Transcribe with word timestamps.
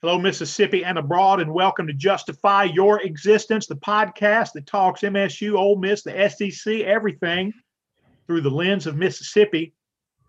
Hello, 0.00 0.16
Mississippi 0.16 0.84
and 0.84 0.96
abroad, 0.96 1.40
and 1.40 1.52
welcome 1.52 1.88
to 1.88 1.92
Justify 1.92 2.62
Your 2.62 3.02
Existence, 3.02 3.66
the 3.66 3.74
podcast 3.74 4.52
that 4.52 4.64
talks 4.64 5.00
MSU, 5.00 5.58
Ole 5.58 5.74
Miss, 5.74 6.04
the 6.04 6.28
SEC, 6.30 6.82
everything 6.82 7.52
through 8.28 8.42
the 8.42 8.48
lens 8.48 8.86
of 8.86 8.94
Mississippi. 8.94 9.74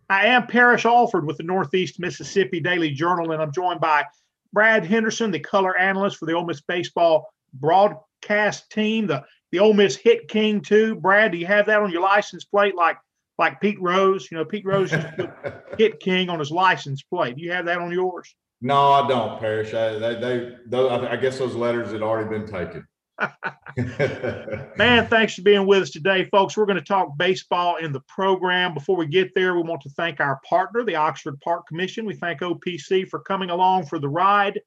I 0.10 0.26
am 0.26 0.48
Parrish 0.48 0.88
Alford 0.88 1.28
with 1.28 1.38
the 1.38 1.44
Northeast 1.44 2.00
Mississippi 2.00 2.60
Daily 2.60 2.90
Journal, 2.90 3.32
and 3.32 3.40
I'm 3.40 3.52
joined 3.52 3.80
by 3.80 4.06
Brad 4.54 4.88
Henderson, 4.88 5.30
the 5.30 5.40
color 5.40 5.78
analyst 5.78 6.18
for 6.18 6.26
the 6.26 6.34
Ole 6.34 6.48
Miss 6.48 6.62
baseball 6.62 7.32
broadcast 7.54 8.72
team, 8.72 9.06
the 9.06 9.24
the 9.52 9.60
Ole 9.60 9.74
Miss 9.74 9.96
Hit 9.96 10.30
King 10.30 10.62
too. 10.62 10.96
Brad, 10.96 11.32
do 11.32 11.38
you 11.38 11.46
have 11.46 11.68
that 11.68 11.80
on 11.80 11.92
your 11.92 12.02
license 12.02 12.44
plate, 12.44 12.74
like 12.74 12.98
like 13.38 13.62
Pete 13.62 13.80
Rose? 13.80 14.30
You 14.32 14.38
know, 14.38 14.46
Pete 14.46 14.66
Rose 14.66 14.92
put 15.16 15.30
Hit 15.78 16.00
King 16.00 16.28
on 16.32 16.40
his 16.40 16.50
license 16.50 17.04
plate. 17.04 17.36
Do 17.36 17.44
you 17.44 17.52
have 17.52 17.66
that 17.66 17.78
on 17.78 17.92
yours? 17.92 18.34
No, 18.62 18.92
I 18.92 19.08
don't, 19.08 19.40
Parrish. 19.40 19.74
I, 19.74 19.98
they, 19.98 20.16
they, 20.16 20.56
those, 20.68 20.92
I 20.92 21.16
guess 21.16 21.38
those 21.38 21.56
letters 21.56 21.92
had 21.92 22.02
already 22.02 22.30
been 22.30 22.46
taken. 22.46 22.86
Man, 24.78 25.08
thanks 25.08 25.36
for 25.36 25.42
being 25.42 25.66
with 25.66 25.84
us 25.84 25.90
today, 25.92 26.28
folks. 26.32 26.58
We're 26.58 26.66
going 26.66 26.78
to 26.78 26.84
talk 26.84 27.18
baseball 27.18 27.78
in 27.78 27.94
the 27.94 28.02
program. 28.02 28.74
Before 28.74 28.98
we 28.98 29.08
get 29.08 29.34
there, 29.34 29.56
we 29.56 29.62
want 29.62 29.82
to 29.82 29.90
thank 29.90 30.20
our 30.20 30.40
partner, 30.48 30.84
the 30.84 30.96
Oxford 30.96 31.40
Park 31.42 31.68
Commission. 31.68 32.06
We 32.06 32.16
thank 32.16 32.42
OPC 32.42 33.08
for 33.08 33.20
coming 33.20 33.50
along 33.50 33.86
for 33.86 34.00
the 34.00 34.10
ride. 34.10 34.60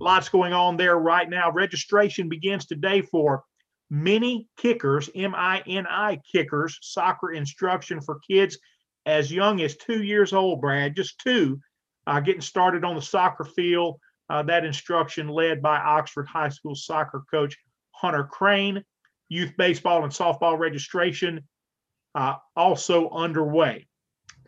Lots 0.00 0.28
going 0.28 0.52
on 0.52 0.76
there 0.76 0.98
right 0.98 1.28
now. 1.28 1.50
Registration 1.50 2.28
begins 2.28 2.66
today 2.66 3.02
for 3.02 3.44
Mini 3.90 4.48
Kickers, 4.58 5.08
M 5.14 5.34
I 5.34 5.62
N 5.66 5.86
I 5.88 6.20
Kickers, 6.30 6.78
soccer 6.82 7.32
instruction 7.32 8.00
for 8.00 8.20
kids 8.20 8.58
as 9.06 9.32
young 9.32 9.62
as 9.62 9.76
two 9.76 10.02
years 10.02 10.34
old, 10.34 10.60
Brad, 10.60 10.94
just 10.94 11.18
two 11.18 11.58
uh, 12.08 12.20
getting 12.20 12.40
started 12.40 12.84
on 12.84 12.96
the 12.96 13.02
soccer 13.02 13.44
field. 13.44 14.00
Uh, 14.30 14.42
that 14.42 14.64
instruction 14.64 15.28
led 15.28 15.62
by 15.62 15.78
Oxford 15.78 16.26
High 16.26 16.48
School 16.48 16.74
soccer 16.74 17.22
coach 17.30 17.56
Hunter 17.92 18.24
Crane. 18.24 18.82
Youth 19.28 19.52
baseball 19.58 20.04
and 20.04 20.12
softball 20.12 20.58
registration 20.58 21.46
uh, 22.14 22.36
also 22.56 23.10
underway. 23.10 23.86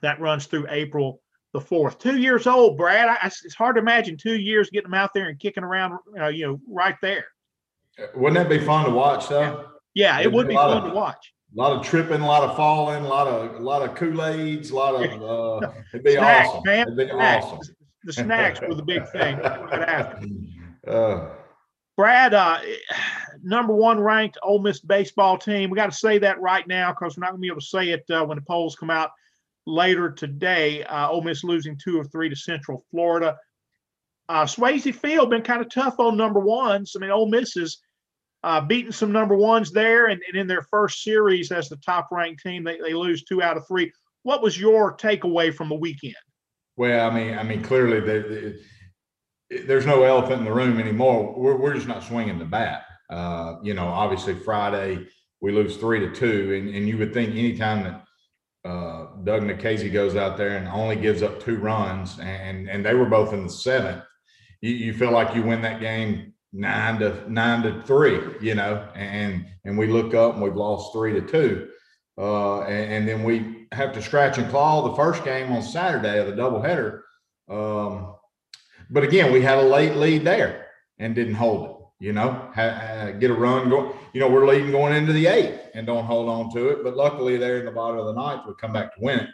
That 0.00 0.20
runs 0.20 0.47
through 0.47 0.66
April 0.70 1.20
the 1.53 1.61
4th. 1.61 1.98
Two 1.98 2.16
years 2.16 2.47
old, 2.47 2.78
Brad. 2.78 3.08
I, 3.08 3.27
it's 3.27 3.55
hard 3.55 3.77
to 3.77 3.83
imagine 3.83 4.16
two 4.16 4.36
years 4.36 4.70
getting 4.70 4.91
them 4.91 4.98
out 4.98 5.11
there 5.12 5.28
and 5.28 5.38
kicking 5.38 5.64
around, 5.64 5.98
uh, 6.19 6.28
you 6.28 6.47
know, 6.47 6.61
right 6.66 6.97
there. 7.03 7.27
Wouldn't 8.14 8.36
that 8.36 8.48
be 8.48 8.64
fun 8.64 8.86
to 8.86 8.91
watch, 8.91 9.28
though? 9.28 9.66
Yeah, 9.92 10.20
it 10.20 10.33
would 10.33 10.48
be 10.48 10.55
fun 10.55 10.78
of, 10.78 10.84
to 10.84 10.94
watch. 10.94 11.34
A 11.53 11.59
lot 11.59 11.73
of 11.73 11.84
tripping, 11.84 12.20
a 12.20 12.27
lot 12.27 12.48
of 12.48 12.56
falling, 12.56 13.05
a 13.05 13.09
lot 13.09 13.27
of 13.27 13.56
a 13.56 13.59
lot 13.59 13.83
of 13.83 13.97
Kool 13.97 14.25
Aids, 14.25 14.70
a 14.70 14.77
lot 14.77 14.95
of. 14.95 15.23
Uh, 15.23 15.73
it'd 15.93 16.05
be 16.05 16.12
snacks, 16.12 16.48
awesome. 16.48 16.62
Man. 16.65 16.83
It'd 16.83 16.97
be 16.97 17.09
snacks. 17.09 17.47
awesome. 17.47 17.77
The 18.05 18.12
snacks 18.12 18.61
were 18.61 18.75
the 18.75 18.83
big 18.83 19.09
thing. 19.09 19.41
Uh, 20.89 21.28
Brad, 21.98 22.33
uh, 22.33 22.59
number 23.43 23.75
one 23.75 24.01
ranked 24.01 24.39
Ole 24.43 24.61
Miss 24.61 24.81
baseball 24.81 25.37
team. 25.37 25.69
We 25.69 25.77
got 25.77 25.93
to 25.93 25.97
say 25.97 26.17
that 26.17 26.41
right 26.41 26.67
now 26.67 26.91
because 26.93 27.19
we're 27.19 27.21
not 27.21 27.33
going 27.33 27.41
to 27.41 27.43
be 27.43 27.48
able 27.48 27.61
to 27.61 27.67
say 27.67 27.91
it 27.91 28.05
uh, 28.11 28.25
when 28.25 28.39
the 28.39 28.45
polls 28.48 28.75
come 28.75 28.89
out 28.89 29.11
later 29.67 30.11
today. 30.11 30.83
Uh, 30.84 31.11
Ole 31.11 31.21
Miss 31.21 31.45
losing 31.45 31.77
two 31.77 32.01
or 32.01 32.05
three 32.05 32.31
to 32.31 32.34
Central 32.34 32.83
Florida. 32.91 33.37
Uh, 34.31 34.45
Swayze 34.45 34.95
Field 34.95 35.28
been 35.28 35.43
kind 35.43 35.61
of 35.61 35.69
tough 35.69 36.01
on 36.01 36.17
number 36.17 36.41
ones. 36.41 36.95
I 36.97 37.01
mean, 37.01 37.11
Ole 37.11 37.28
Miss 37.28 37.59
is 37.59 37.83
uh, 38.42 38.60
beating 38.60 38.92
some 38.92 39.12
number 39.12 39.36
ones 39.36 39.70
there, 39.72 40.06
and, 40.06 40.20
and, 40.27 40.36
in 40.36 40.46
their 40.46 40.62
first 40.62 41.02
series 41.02 41.52
as 41.52 41.69
the 41.69 41.77
top 41.77 42.08
ranked 42.10 42.42
team, 42.42 42.64
they, 42.64 42.78
they 42.78 42.94
lose 42.94 43.24
two 43.24 43.42
out 43.42 43.56
of 43.56 43.66
three. 43.66 43.92
What 44.22 44.42
was 44.42 44.58
your 44.58 44.97
takeaway 44.97 45.52
from 45.55 45.69
the 45.69 45.74
weekend? 45.74 46.14
Well, 46.77 47.08
I 47.08 47.14
mean, 47.14 47.38
I 47.38 47.42
mean, 47.42 47.62
clearly 47.62 48.00
they, 48.00 48.55
they, 49.50 49.62
there's 49.64 49.86
no 49.86 50.02
elephant 50.02 50.38
in 50.38 50.44
the 50.44 50.52
room 50.52 50.78
anymore. 50.78 51.34
We're, 51.36 51.56
we're 51.56 51.74
just 51.74 51.88
not 51.88 52.02
swinging 52.02 52.38
the 52.38 52.44
bat. 52.44 52.84
Uh, 53.10 53.56
you 53.62 53.74
know, 53.74 53.86
obviously 53.86 54.34
Friday 54.34 55.06
we 55.41 55.52
lose 55.52 55.77
three 55.77 56.00
to 56.00 56.14
two, 56.14 56.54
and, 56.54 56.75
and 56.75 56.88
you 56.88 56.97
would 56.98 57.12
think 57.12 57.30
anytime 57.30 57.82
that 57.82 58.69
uh, 58.69 59.06
Doug 59.25 59.42
Nikhazy 59.42 59.92
goes 59.92 60.16
out 60.16 60.36
there 60.36 60.56
and 60.56 60.69
only 60.69 60.97
gives 60.97 61.22
up 61.22 61.42
two 61.42 61.56
runs, 61.56 62.19
and 62.20 62.69
and 62.69 62.84
they 62.84 62.94
were 62.94 63.06
both 63.06 63.32
in 63.32 63.44
the 63.44 63.50
seventh, 63.50 64.04
you, 64.60 64.72
you 64.72 64.94
feel 64.94 65.10
like 65.10 65.34
you 65.34 65.42
win 65.42 65.62
that 65.62 65.81
game 65.81 66.29
nine 66.53 66.99
to 66.99 67.31
nine 67.31 67.62
to 67.62 67.83
three, 67.83 68.21
you 68.41 68.55
know, 68.55 68.88
and 68.94 69.47
and 69.65 69.78
we 69.78 69.87
look 69.87 70.15
up 70.15 70.34
and 70.34 70.43
we've 70.43 70.56
lost 70.56 70.93
three 70.93 71.12
to 71.12 71.21
two, 71.21 71.69
uh, 72.19 72.62
and, 72.62 72.93
and, 72.93 73.09
then 73.09 73.22
we 73.22 73.66
have 73.72 73.93
to 73.93 74.03
scratch 74.03 74.38
and 74.38 74.50
claw 74.50 74.89
the 74.89 74.97
first 74.97 75.25
game 75.25 75.53
on 75.53 75.62
Saturday 75.62 76.19
of 76.19 76.27
the 76.27 76.33
doubleheader. 76.33 77.03
Um, 77.49 78.15
but 78.91 79.05
again, 79.05 79.33
we 79.33 79.43
had 79.43 79.59
a 79.59 79.62
late 79.62 79.94
lead 79.94 80.25
there 80.25 80.66
and 80.99 81.15
didn't 81.15 81.34
hold 81.34 81.71
it. 81.71 81.77
You 82.05 82.15
know, 82.15 82.50
ha, 82.55 83.12
get 83.19 83.31
a 83.31 83.34
run 83.34 83.69
going. 83.69 83.93
You 84.15 84.21
know, 84.21 84.28
we're 84.28 84.47
leading 84.47 84.71
going 84.71 84.94
into 84.94 85.12
the 85.12 85.27
eighth 85.27 85.60
and 85.75 85.87
don't 85.87 86.06
hold 86.06 86.28
on 86.28 86.53
to 86.55 86.71
it. 86.71 86.83
But 86.83 86.97
luckily, 86.97 87.37
there 87.37 87.59
in 87.59 87.66
the 87.66 87.71
bottom 87.71 87.99
of 87.99 88.06
the 88.06 88.15
ninth, 88.15 88.43
we 88.47 88.55
come 88.59 88.72
back 88.72 88.94
to 88.94 89.00
win 89.03 89.21
it. 89.21 89.28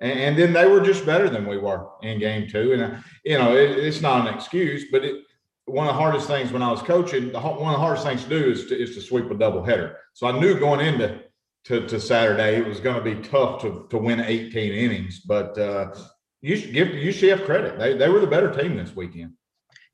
And, 0.00 0.18
and 0.20 0.38
then 0.38 0.52
they 0.52 0.66
were 0.66 0.80
just 0.80 1.04
better 1.04 1.28
than 1.28 1.46
we 1.46 1.58
were 1.58 1.88
in 2.02 2.20
game 2.20 2.48
two. 2.48 2.74
And 2.74 2.82
uh, 2.82 2.96
you 3.24 3.38
know, 3.38 3.56
it, 3.56 3.70
it's 3.70 4.00
not 4.00 4.26
an 4.26 4.34
excuse, 4.34 4.84
but 4.92 5.04
it 5.04 5.24
one 5.66 5.86
of 5.86 5.94
the 5.94 6.00
hardest 6.00 6.26
things 6.26 6.52
when 6.52 6.62
I 6.62 6.70
was 6.70 6.82
coaching, 6.82 7.32
one 7.32 7.44
of 7.44 7.58
the 7.58 7.78
hardest 7.78 8.04
things 8.04 8.24
to 8.24 8.28
do 8.28 8.50
is 8.50 8.66
to, 8.66 8.80
is 8.80 8.94
to 8.96 9.00
sweep 9.00 9.30
a 9.30 9.34
double 9.34 9.62
header. 9.62 9.98
So 10.12 10.26
I 10.26 10.38
knew 10.38 10.58
going 10.58 10.86
into 10.86 11.20
to, 11.64 11.86
to 11.86 12.00
Saturday 12.00 12.56
it 12.56 12.66
was 12.66 12.80
going 12.80 13.02
to 13.02 13.14
be 13.14 13.22
tough 13.28 13.62
to, 13.62 13.86
to 13.90 13.98
win 13.98 14.20
18 14.20 14.72
innings, 14.72 15.20
but 15.20 15.56
uh, 15.58 15.94
you 16.40 16.56
should 16.56 16.72
give 16.72 16.88
UCF 16.88 17.46
credit. 17.46 17.78
They, 17.78 17.96
they 17.96 18.08
were 18.08 18.20
the 18.20 18.26
better 18.26 18.52
team 18.52 18.76
this 18.76 18.94
weekend. 18.96 19.34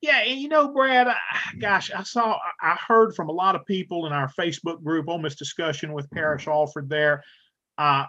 Yeah, 0.00 0.20
and 0.20 0.40
you 0.40 0.48
know, 0.48 0.72
Brad, 0.72 1.08
I, 1.08 1.16
gosh, 1.58 1.90
I 1.90 2.04
saw, 2.04 2.38
I 2.62 2.76
heard 2.86 3.14
from 3.14 3.28
a 3.28 3.32
lot 3.32 3.56
of 3.56 3.66
people 3.66 4.06
in 4.06 4.12
our 4.12 4.30
Facebook 4.38 4.82
group 4.82 5.08
on 5.08 5.22
this 5.22 5.34
discussion 5.34 5.92
with 5.92 6.10
Parrish 6.10 6.46
Alford 6.46 6.88
there, 6.88 7.24
uh, 7.78 8.04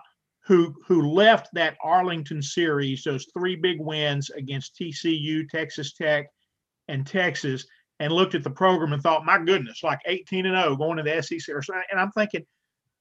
who 0.46 0.76
who 0.88 1.09
left 1.09 1.50
that 1.53 1.78
Arlington 1.84 2.44
series, 2.44 3.03
those 3.03 3.28
three 3.34 3.56
big 3.56 3.81
wins 3.81 4.30
against 4.30 4.76
TCU, 4.76 5.50
Texas 5.50 5.94
Tech, 5.94 6.28
and 6.89 7.07
Texas 7.07 7.66
and 8.00 8.11
looked 8.11 8.35
at 8.35 8.44
the 8.44 8.50
program 8.50 8.94
and 8.94 9.01
thought, 9.01 9.25
my 9.25 9.38
goodness, 9.38 9.83
like 9.83 10.00
18 10.05 10.45
and 10.45 10.55
0 10.55 10.75
going 10.75 10.97
to 10.97 11.03
the 11.03 11.22
SEC. 11.22 11.53
And 11.91 12.00
I'm 12.00 12.11
thinking, 12.11 12.45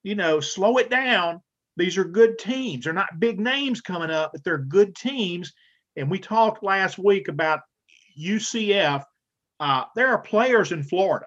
you 0.02 0.14
know, 0.14 0.40
slow 0.40 0.78
it 0.78 0.90
down. 0.90 1.40
These 1.76 1.96
are 1.96 2.04
good 2.04 2.38
teams. 2.38 2.84
They're 2.84 2.92
not 2.92 3.20
big 3.20 3.38
names 3.38 3.80
coming 3.80 4.10
up, 4.10 4.32
but 4.32 4.42
they're 4.42 4.58
good 4.58 4.94
teams. 4.96 5.52
And 5.96 6.10
we 6.10 6.18
talked 6.18 6.62
last 6.62 6.98
week 6.98 7.28
about 7.28 7.60
UCF. 8.20 9.04
Uh, 9.60 9.84
there 9.94 10.08
are 10.08 10.18
players 10.18 10.72
in 10.72 10.82
Florida. 10.82 11.26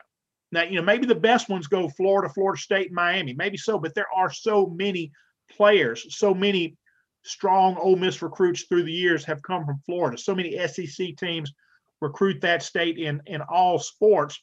Now, 0.52 0.64
you 0.64 0.76
know, 0.76 0.82
maybe 0.82 1.06
the 1.06 1.16
best 1.16 1.48
ones 1.48 1.68
go 1.68 1.88
Florida, 1.88 2.34
Florida 2.34 2.62
State, 2.62 2.92
Miami, 2.92 3.34
maybe 3.34 3.58
so, 3.58 3.80
but 3.80 3.96
there 3.96 4.08
are 4.14 4.32
so 4.32 4.68
many 4.68 5.12
players, 5.50 6.06
so 6.18 6.34
many 6.34 6.76
strong 7.24 7.78
Ole 7.78 7.96
Miss 7.96 8.22
recruits 8.22 8.64
through 8.64 8.84
the 8.84 8.92
years 8.92 9.24
have 9.24 9.42
come 9.44 9.66
from 9.66 9.82
Florida. 9.86 10.18
So 10.18 10.36
many 10.36 10.58
SEC 10.68 11.16
teams 11.16 11.54
recruit 12.02 12.42
that 12.42 12.64
state 12.64 12.98
in 12.98 13.22
in 13.28 13.42
all 13.42 13.80
sports. 13.80 14.42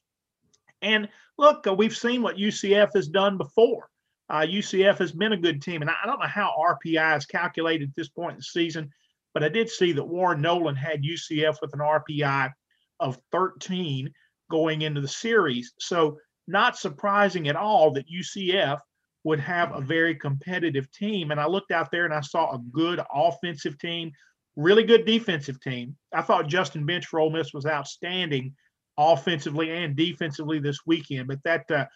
And 0.80 1.08
look, 1.36 1.66
uh, 1.66 1.74
we've 1.74 1.96
seen 1.96 2.22
what 2.22 2.36
UCF 2.36 2.94
has 2.94 3.08
done 3.08 3.36
before. 3.36 3.88
Uh, 4.30 4.41
UCF 4.41 4.98
has 4.98 5.12
been 5.12 5.32
a 5.32 5.36
good 5.36 5.62
team, 5.62 5.80
and 5.82 5.91
I 5.91 6.06
don't 6.06 6.20
know 6.20 6.26
how 6.26 6.54
RPI 6.58 7.16
is 7.16 7.26
calculated 7.26 7.88
at 7.88 7.96
this 7.96 8.08
point 8.08 8.32
in 8.32 8.38
the 8.38 8.42
season, 8.42 8.91
but 9.32 9.42
I 9.42 9.48
did 9.48 9.70
see 9.70 9.92
that 9.92 10.04
Warren 10.04 10.42
Nolan 10.42 10.76
had 10.76 11.02
UCF 11.02 11.56
with 11.62 11.72
an 11.72 11.80
RPI 11.80 12.52
of 13.00 13.19
13 13.32 14.12
going 14.50 14.82
into 14.82 15.00
the 15.00 15.08
series. 15.08 15.72
So 15.78 16.19
not 16.46 16.76
surprising 16.76 17.48
at 17.48 17.56
all 17.56 17.90
that 17.92 18.10
UCF 18.10 18.80
would 19.25 19.40
have 19.40 19.75
a 19.75 19.80
very 19.80 20.14
competitive 20.14 20.90
team. 20.90 21.30
And 21.30 21.40
I 21.40 21.46
looked 21.46 21.70
out 21.70 21.90
there 21.90 22.04
and 22.04 22.14
I 22.14 22.20
saw 22.20 22.52
a 22.54 22.58
good 22.72 23.00
offensive 23.12 23.78
team 23.78 24.10
really 24.58 24.82
good 24.82 25.06
defensive 25.06 25.60
team. 25.60 25.96
I 26.12 26.20
thought 26.22 26.48
Justin 26.48 26.84
Bench 26.84 27.06
for 27.06 27.20
Ole 27.20 27.30
Miss 27.30 27.54
was 27.54 27.64
outstanding 27.64 28.54
offensively 28.98 29.70
and 29.70 29.94
defensively 29.96 30.58
this 30.58 30.81
weekend, 30.84 31.28
but 31.28 31.43
that 31.44 31.70
uh, 31.70 31.87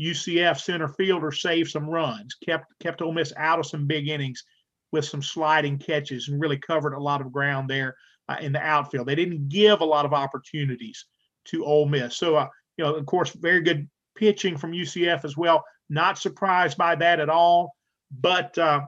UCF 0.00 0.60
center 0.60 0.88
fielder 0.88 1.32
saved 1.32 1.70
some 1.70 1.90
runs, 1.90 2.36
kept 2.36 2.66
kept 2.80 3.02
Ole 3.02 3.12
Miss 3.12 3.32
out 3.36 3.58
of 3.58 3.66
some 3.66 3.86
big 3.86 4.08
innings 4.08 4.44
with 4.92 5.04
some 5.04 5.22
sliding 5.22 5.78
catches, 5.78 6.28
and 6.28 6.40
really 6.40 6.58
covered 6.58 6.94
a 6.94 7.00
lot 7.00 7.20
of 7.20 7.32
ground 7.32 7.68
there 7.68 7.96
uh, 8.28 8.36
in 8.40 8.52
the 8.52 8.60
outfield. 8.60 9.08
They 9.08 9.14
didn't 9.14 9.48
give 9.48 9.80
a 9.80 9.84
lot 9.84 10.04
of 10.04 10.12
opportunities 10.12 11.04
to 11.46 11.64
Ole 11.64 11.88
Miss. 11.88 12.16
So, 12.16 12.36
uh, 12.36 12.48
you 12.76 12.84
know, 12.84 12.94
of 12.94 13.06
course, 13.06 13.30
very 13.30 13.62
good 13.62 13.88
pitching 14.16 14.56
from 14.56 14.72
UCF 14.72 15.24
as 15.24 15.36
well. 15.36 15.64
Not 15.90 16.18
surprised 16.18 16.78
by 16.78 16.94
that 16.96 17.20
at 17.20 17.28
all. 17.28 17.74
But 18.20 18.56
uh, 18.58 18.82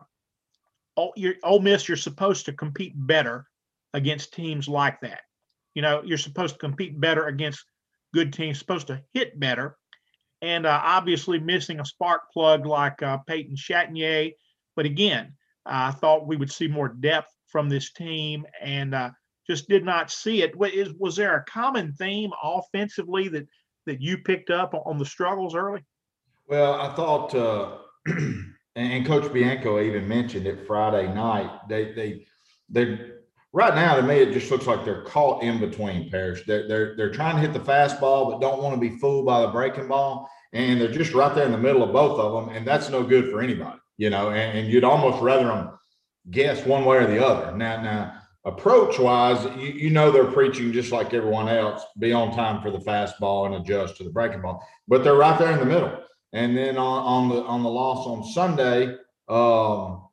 you're, 1.17 1.35
Ole 1.43 1.61
Miss, 1.61 1.89
you're 1.89 1.97
supposed 1.97 2.47
to 2.47 2.53
compete 2.53 2.93
better 2.97 3.47
against 3.93 4.33
teams 4.35 4.69
like 4.69 5.01
that. 5.01 5.21
You 5.75 5.83
know, 5.83 6.03
you're 6.05 6.19
supposed 6.19 6.55
to 6.55 6.59
compete 6.59 7.01
better 7.01 7.27
against 7.27 7.65
good 8.13 8.33
teams, 8.33 8.59
supposed 8.59 8.87
to 8.89 9.03
hit 9.13 9.39
better. 9.41 9.77
And 10.43 10.67
uh, 10.67 10.81
obviously 10.85 11.39
missing 11.41 11.81
a 11.81 11.85
spark 11.85 12.31
plug 12.33 12.67
like 12.67 13.03
uh, 13.03 13.19
Peyton 13.27 13.57
Chatagnier. 13.57 14.33
But 14.77 14.87
again, 14.87 15.35
I 15.67 15.91
thought 15.91 16.27
we 16.27 16.37
would 16.37 16.53
see 16.53 16.69
more 16.69 16.89
depth 16.89 17.33
from 17.49 17.69
this 17.69 17.93
team. 17.93 18.45
And 18.61 18.95
uh, 18.95 19.11
just 19.49 19.69
did 19.69 19.85
not 19.85 20.11
see 20.11 20.43
it. 20.43 20.55
Wa- 20.57 20.69
is- 20.73 20.95
Was 20.99 21.17
there 21.17 21.37
a 21.37 21.45
common 21.45 21.93
theme 21.95 22.31
offensively 22.43 23.29
that, 23.29 23.49
that 23.87 24.01
you 24.01 24.19
picked 24.19 24.51
up 24.51 24.75
on 24.87 24.99
the 24.99 25.07
struggles 25.07 25.55
early? 25.55 25.83
Well, 26.47 26.75
I 26.75 26.95
thought, 26.95 27.35
uh, 27.35 27.79
and- 28.77 29.07
Coach 29.07 29.33
Bianco 29.33 29.81
even 29.81 30.09
mentioned 30.09 30.47
it 30.47 30.67
Friday 30.67 31.13
night. 31.13 31.69
They, 31.69 31.93
they, 31.93 32.27
they, 32.69 32.99
right 33.53 33.75
now 33.75 33.97
to 33.97 34.03
me, 34.03 34.17
it 34.17 34.33
just 34.33 34.51
looks 34.51 34.67
like 34.67 34.85
they're 34.85 35.05
caught 35.05 35.43
in 35.43 35.61
between 35.61 36.11
pairs. 36.11 36.43
They're, 36.47 36.67
they're, 36.67 36.97
they're 36.97 37.13
trying 37.13 37.37
to 37.37 37.41
hit 37.41 37.53
the 37.53 37.61
fastball, 37.61 38.31
but 38.31 38.41
don't 38.41 38.63
want 38.63 38.75
to 38.75 38.81
be 38.81 38.99
fooled 38.99 39.27
by 39.27 39.43
the 39.43 39.49
breaking 39.49 39.89
ball. 39.89 40.29
And 40.53 40.81
they're 40.81 40.91
just 40.91 41.15
right 41.15 41.35
there 41.35 41.47
in 41.47 41.53
the 41.53 41.59
middle 41.59 41.83
of 41.83 41.93
both 41.93 42.19
of 42.19 42.47
them. 42.47 42.55
And 42.55 42.67
that's 42.67 42.89
no 42.89 43.03
good 43.03 43.31
for 43.31 43.41
anybody, 43.41 43.79
you 43.97 44.11
know, 44.11 44.31
and, 44.31 44.59
and 44.59 44.69
you'd 44.69 44.85
almost 44.85 45.23
rather 45.23 45.47
them 45.47 45.71
guess 46.31 46.65
one 46.65 46.85
way 46.85 46.99
or 46.99 47.07
the 47.07 47.25
other. 47.25 47.57
Now, 47.57 47.83
now, 47.83 48.21
approach 48.45 48.99
wise, 48.99 49.45
you, 49.57 49.69
you 49.73 49.91
know 49.91 50.11
they're 50.11 50.25
preaching 50.25 50.73
just 50.73 50.93
like 50.93 51.15
everyone 51.15 51.49
else, 51.49 51.83
be 51.99 52.13
on 52.13 52.35
time 52.35 52.63
for 52.63 52.71
the 52.71 52.79
fastball 52.79 53.47
and 53.47 53.55
adjust 53.57 53.97
to 53.97 54.05
the 54.05 54.11
breaking 54.11 54.43
ball. 54.43 54.67
But 54.87 55.03
they're 55.03 55.15
right 55.15 55.39
there 55.39 55.53
in 55.53 55.59
the 55.59 55.67
middle. 55.67 55.99
And 56.35 56.57
then 56.57 56.77
on, 56.77 57.03
on 57.05 57.29
the 57.29 57.43
on 57.45 57.63
the 57.63 57.71
loss 57.71 58.09
on 58.09 58.25
Sunday, 58.25 58.97
um, 59.29 60.09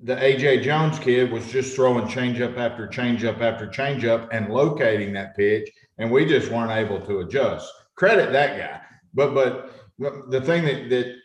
the 0.00 0.14
AJ 0.14 0.62
Jones 0.62 1.00
kid 1.00 1.32
was 1.32 1.50
just 1.50 1.74
throwing 1.74 2.06
changeup 2.06 2.56
after 2.56 2.86
changeup 2.86 3.40
after 3.40 3.66
changeup 3.66 4.28
and 4.30 4.52
locating 4.52 5.12
that 5.14 5.36
pitch, 5.36 5.68
and 5.98 6.12
we 6.12 6.24
just 6.24 6.50
weren't 6.50 6.70
able 6.70 7.04
to 7.06 7.20
adjust. 7.20 7.70
Credit 7.96 8.32
that 8.32 8.56
guy. 8.56 8.80
But 9.14 9.34
but 9.34 10.30
the 10.30 10.40
thing 10.40 10.64
that 10.64 10.88
that 10.90 11.16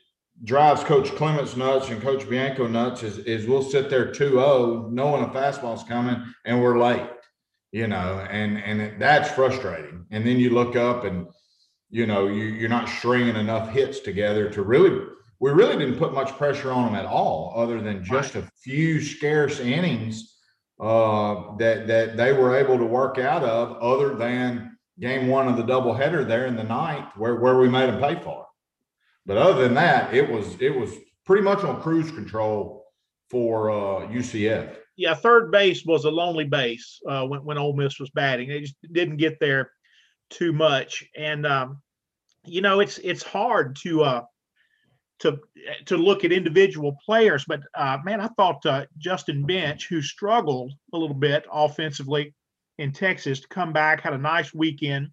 drives 0.43 0.83
Coach 0.83 1.13
Clements 1.15 1.55
nuts 1.55 1.89
and 1.89 2.01
Coach 2.01 2.27
Bianco 2.27 2.65
nuts 2.65 3.03
is 3.03 3.19
is 3.19 3.45
we'll 3.45 3.61
sit 3.61 3.89
there 3.91 4.07
2-0 4.07 4.89
knowing 4.89 5.23
a 5.23 5.27
fastball's 5.27 5.83
coming 5.83 6.23
and 6.45 6.59
we're 6.59 6.79
late, 6.79 7.07
you 7.71 7.85
know, 7.85 8.25
and 8.31 8.57
and 8.63 8.81
it, 8.81 8.97
that's 8.97 9.29
frustrating. 9.29 10.07
And 10.09 10.25
then 10.25 10.39
you 10.39 10.49
look 10.49 10.75
up 10.75 11.03
and 11.03 11.27
you 11.89 12.05
know 12.05 12.27
you, 12.27 12.43
you're 12.43 12.69
not 12.69 12.89
stringing 12.89 13.35
enough 13.35 13.71
hits 13.71 13.99
together 13.99 14.49
to 14.49 14.61
really. 14.61 15.05
We 15.41 15.51
really 15.51 15.77
didn't 15.77 15.97
put 15.97 16.13
much 16.13 16.35
pressure 16.37 16.69
on 16.69 16.87
them 16.87 16.95
at 16.95 17.05
all, 17.05 17.53
other 17.55 17.79
than 17.79 18.03
just 18.03 18.35
a 18.35 18.41
few 18.61 19.01
scarce 19.01 19.61
innings 19.61 20.35
uh, 20.79 21.55
that 21.57 21.87
that 21.87 22.17
they 22.17 22.33
were 22.33 22.55
able 22.55 22.77
to 22.77 22.85
work 22.85 23.17
out 23.17 23.43
of, 23.43 23.77
other 23.81 24.15
than 24.15 24.77
game 24.99 25.27
one 25.27 25.47
of 25.47 25.55
the 25.55 25.63
doubleheader 25.63 26.27
there 26.27 26.45
in 26.45 26.55
the 26.55 26.63
ninth, 26.63 27.07
where 27.15 27.35
where 27.35 27.57
we 27.57 27.69
made 27.69 27.89
them 27.89 28.01
pay 28.01 28.21
for 28.21 28.41
it. 28.41 28.47
But 29.25 29.37
other 29.37 29.61
than 29.61 29.73
that, 29.75 30.13
it 30.13 30.29
was 30.29 30.59
it 30.59 30.77
was 30.77 30.91
pretty 31.25 31.43
much 31.43 31.63
on 31.63 31.81
cruise 31.81 32.11
control 32.11 32.85
for 33.29 33.69
uh, 33.69 34.07
UCF. 34.07 34.75
Yeah, 34.97 35.13
third 35.13 35.51
base 35.51 35.85
was 35.85 36.05
a 36.05 36.11
lonely 36.11 36.45
base 36.45 36.99
uh, 37.07 37.25
when 37.25 37.43
when 37.45 37.57
Ole 37.57 37.75
Miss 37.75 37.99
was 37.99 38.09
batting. 38.09 38.49
They 38.49 38.61
just 38.61 38.75
didn't 38.91 39.17
get 39.17 39.39
there 39.39 39.71
too 40.29 40.53
much, 40.53 41.03
and 41.17 41.45
um, 41.45 41.81
you 42.45 42.61
know 42.61 42.79
it's 42.79 42.97
it's 42.99 43.23
hard 43.23 43.75
to 43.77 44.03
uh, 44.03 44.23
to 45.19 45.39
to 45.85 45.97
look 45.97 46.23
at 46.23 46.31
individual 46.31 46.97
players. 47.05 47.45
But 47.47 47.61
uh, 47.75 47.97
man, 48.03 48.21
I 48.21 48.27
thought 48.29 48.65
uh, 48.65 48.85
Justin 48.97 49.45
Bench, 49.45 49.87
who 49.87 50.01
struggled 50.01 50.73
a 50.93 50.97
little 50.97 51.15
bit 51.15 51.45
offensively 51.51 52.33
in 52.77 52.91
Texas, 52.91 53.41
to 53.41 53.47
come 53.47 53.73
back 53.73 54.01
had 54.01 54.13
a 54.13 54.17
nice 54.17 54.53
weekend, 54.53 55.09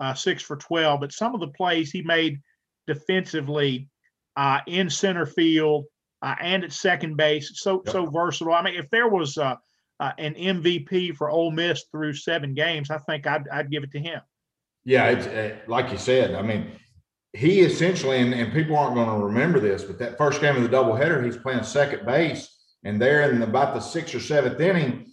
uh, 0.00 0.14
six 0.14 0.42
for 0.42 0.56
twelve. 0.56 1.00
But 1.00 1.12
some 1.12 1.34
of 1.34 1.40
the 1.40 1.48
plays 1.48 1.90
he 1.90 2.02
made 2.02 2.40
defensively 2.86 3.88
uh, 4.36 4.60
in 4.66 4.88
center 4.88 5.26
field 5.26 5.86
uh, 6.22 6.34
and 6.40 6.64
at 6.64 6.72
second 6.72 7.16
base, 7.16 7.50
so 7.54 7.82
Yep. 7.84 7.92
so 7.92 8.06
versatile. 8.06 8.54
I 8.54 8.62
mean, 8.62 8.74
if 8.74 8.88
there 8.90 9.08
was 9.08 9.36
an 9.36 9.56
MVP 10.34 11.16
for 11.16 11.28
Ole 11.30 11.50
Miss 11.50 11.84
through 11.90 12.14
seven 12.14 12.54
games, 12.54 12.90
I 12.90 12.98
think 12.98 13.26
I'd 13.26 13.48
I'd 13.48 13.70
give 13.70 13.82
it 13.82 13.90
to 13.92 13.98
him. 13.98 14.20
Yeah, 14.84 15.08
it's 15.08 15.26
uh, 15.26 15.56
like 15.66 15.92
you 15.92 15.98
said. 15.98 16.34
I 16.34 16.42
mean, 16.42 16.72
he 17.32 17.60
essentially, 17.60 18.18
and, 18.20 18.32
and 18.32 18.52
people 18.52 18.76
aren't 18.76 18.94
going 18.94 19.08
to 19.08 19.24
remember 19.24 19.60
this, 19.60 19.84
but 19.84 19.98
that 19.98 20.16
first 20.16 20.40
game 20.40 20.56
of 20.56 20.62
the 20.62 20.68
doubleheader, 20.68 21.24
he's 21.24 21.36
playing 21.36 21.62
second 21.62 22.06
base, 22.06 22.48
and 22.84 23.00
there 23.00 23.30
in 23.30 23.42
about 23.42 23.74
the 23.74 23.80
sixth 23.80 24.14
or 24.14 24.20
seventh 24.20 24.60
inning, 24.60 25.12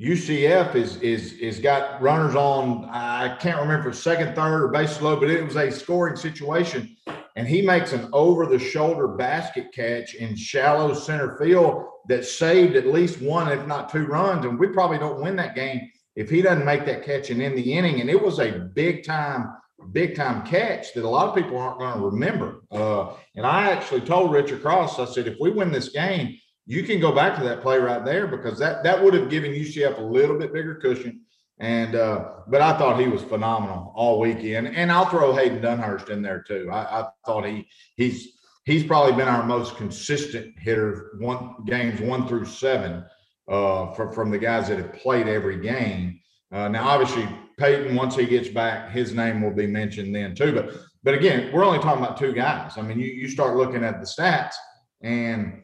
UCF 0.00 0.74
is 0.74 0.96
is 0.96 1.34
is 1.34 1.60
got 1.60 2.00
runners 2.02 2.34
on. 2.34 2.88
I 2.90 3.36
can't 3.36 3.60
remember 3.60 3.92
second, 3.92 4.34
third, 4.34 4.64
or 4.64 4.68
base 4.68 5.00
low, 5.00 5.20
but 5.20 5.30
it 5.30 5.44
was 5.44 5.56
a 5.56 5.70
scoring 5.70 6.16
situation, 6.16 6.96
and 7.36 7.46
he 7.46 7.62
makes 7.62 7.92
an 7.92 8.08
over 8.12 8.46
the 8.46 8.58
shoulder 8.58 9.06
basket 9.08 9.66
catch 9.72 10.14
in 10.14 10.34
shallow 10.34 10.94
center 10.94 11.38
field 11.38 11.84
that 12.08 12.24
saved 12.24 12.74
at 12.74 12.86
least 12.86 13.20
one, 13.20 13.52
if 13.52 13.64
not 13.66 13.90
two 13.90 14.06
runs, 14.06 14.44
and 14.44 14.58
we 14.58 14.66
probably 14.68 14.98
don't 14.98 15.22
win 15.22 15.36
that 15.36 15.54
game 15.54 15.91
if 16.16 16.30
he 16.30 16.42
doesn't 16.42 16.64
make 16.64 16.84
that 16.86 17.04
catch 17.04 17.30
and 17.30 17.40
end 17.40 17.56
the 17.56 17.72
inning. 17.72 18.00
And 18.00 18.10
it 18.10 18.20
was 18.20 18.38
a 18.38 18.50
big 18.74 19.04
time, 19.04 19.54
big 19.92 20.14
time 20.14 20.44
catch 20.46 20.92
that 20.94 21.04
a 21.04 21.08
lot 21.08 21.28
of 21.28 21.34
people 21.34 21.58
aren't 21.58 21.78
going 21.78 21.94
to 21.94 22.00
remember. 22.00 22.62
Uh, 22.70 23.14
and 23.34 23.46
I 23.46 23.70
actually 23.70 24.02
told 24.02 24.32
Richard 24.32 24.62
Cross, 24.62 24.98
I 24.98 25.06
said, 25.06 25.26
if 25.26 25.36
we 25.40 25.50
win 25.50 25.72
this 25.72 25.88
game, 25.88 26.38
you 26.66 26.82
can 26.82 27.00
go 27.00 27.12
back 27.12 27.36
to 27.38 27.44
that 27.44 27.60
play 27.60 27.78
right 27.78 28.04
there 28.04 28.26
because 28.26 28.58
that 28.58 28.84
that 28.84 29.02
would 29.02 29.14
have 29.14 29.28
given 29.28 29.52
UCF 29.52 29.98
a 29.98 30.02
little 30.02 30.38
bit 30.38 30.52
bigger 30.52 30.76
cushion. 30.76 31.22
And 31.58 31.94
uh, 31.94 32.30
but 32.48 32.60
I 32.60 32.78
thought 32.78 33.00
he 33.00 33.08
was 33.08 33.22
phenomenal 33.22 33.92
all 33.96 34.20
weekend. 34.20 34.68
And 34.68 34.90
I'll 34.90 35.06
throw 35.06 35.34
Hayden 35.34 35.60
Dunhurst 35.60 36.08
in 36.08 36.22
there 36.22 36.42
too. 36.42 36.68
I, 36.72 37.00
I 37.00 37.08
thought 37.26 37.46
he 37.46 37.66
he's 37.96 38.32
he's 38.64 38.84
probably 38.84 39.14
been 39.14 39.28
our 39.28 39.44
most 39.44 39.76
consistent 39.76 40.54
hitter 40.58 41.12
one 41.18 41.64
games 41.66 42.00
one 42.00 42.26
through 42.28 42.44
seven 42.44 43.04
uh, 43.52 43.92
from, 43.92 44.10
from 44.12 44.30
the 44.30 44.38
guys 44.38 44.66
that 44.68 44.78
have 44.78 44.94
played 44.94 45.28
every 45.28 45.60
game. 45.60 46.18
Uh, 46.50 46.68
now, 46.68 46.88
obviously, 46.88 47.28
Peyton, 47.58 47.94
once 47.94 48.16
he 48.16 48.24
gets 48.24 48.48
back, 48.48 48.90
his 48.90 49.12
name 49.12 49.42
will 49.42 49.52
be 49.52 49.66
mentioned 49.66 50.14
then 50.14 50.34
too. 50.34 50.52
But 50.52 50.74
but 51.04 51.14
again, 51.14 51.52
we're 51.52 51.64
only 51.64 51.78
talking 51.80 52.02
about 52.02 52.16
two 52.16 52.32
guys. 52.32 52.78
I 52.78 52.82
mean, 52.82 52.98
you, 52.98 53.06
you 53.06 53.28
start 53.28 53.56
looking 53.56 53.84
at 53.84 54.00
the 54.00 54.06
stats, 54.06 54.54
and 55.02 55.62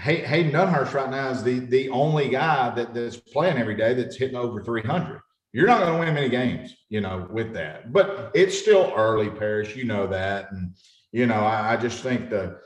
Hay- 0.00 0.24
Hayden 0.24 0.50
Dunhurst 0.50 0.94
right 0.94 1.10
now 1.10 1.28
is 1.28 1.44
the 1.44 1.60
the 1.60 1.88
only 1.90 2.28
guy 2.28 2.74
that, 2.74 2.92
that's 2.92 3.16
playing 3.16 3.56
every 3.56 3.76
day 3.76 3.94
that's 3.94 4.16
hitting 4.16 4.36
over 4.36 4.62
300. 4.62 5.20
You're 5.52 5.66
not 5.66 5.80
going 5.80 5.92
to 5.92 5.98
win 6.00 6.14
many 6.14 6.30
games, 6.30 6.74
you 6.88 7.02
know, 7.02 7.28
with 7.30 7.52
that. 7.52 7.92
But 7.92 8.32
it's 8.34 8.58
still 8.58 8.92
early, 8.96 9.28
Parrish. 9.28 9.76
You 9.76 9.84
know 9.84 10.06
that, 10.08 10.50
and 10.50 10.74
you 11.12 11.26
know, 11.26 11.40
I, 11.40 11.74
I 11.74 11.76
just 11.76 12.02
think 12.02 12.30
the 12.30 12.58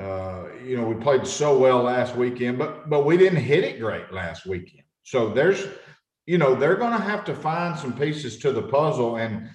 uh, 0.00 0.44
you 0.62 0.76
know, 0.76 0.86
we 0.86 0.94
played 0.94 1.26
so 1.26 1.58
well 1.58 1.82
last 1.82 2.16
weekend, 2.16 2.58
but 2.58 2.88
but 2.88 3.04
we 3.06 3.16
didn't 3.16 3.42
hit 3.42 3.64
it 3.64 3.80
great 3.80 4.12
last 4.12 4.46
weekend. 4.46 4.84
So 5.04 5.30
there's, 5.30 5.66
you 6.26 6.38
know, 6.38 6.54
they're 6.54 6.76
going 6.76 6.92
to 6.92 7.04
have 7.04 7.24
to 7.24 7.34
find 7.34 7.78
some 7.78 7.92
pieces 7.96 8.38
to 8.38 8.52
the 8.52 8.62
puzzle, 8.62 9.16
and 9.16 9.50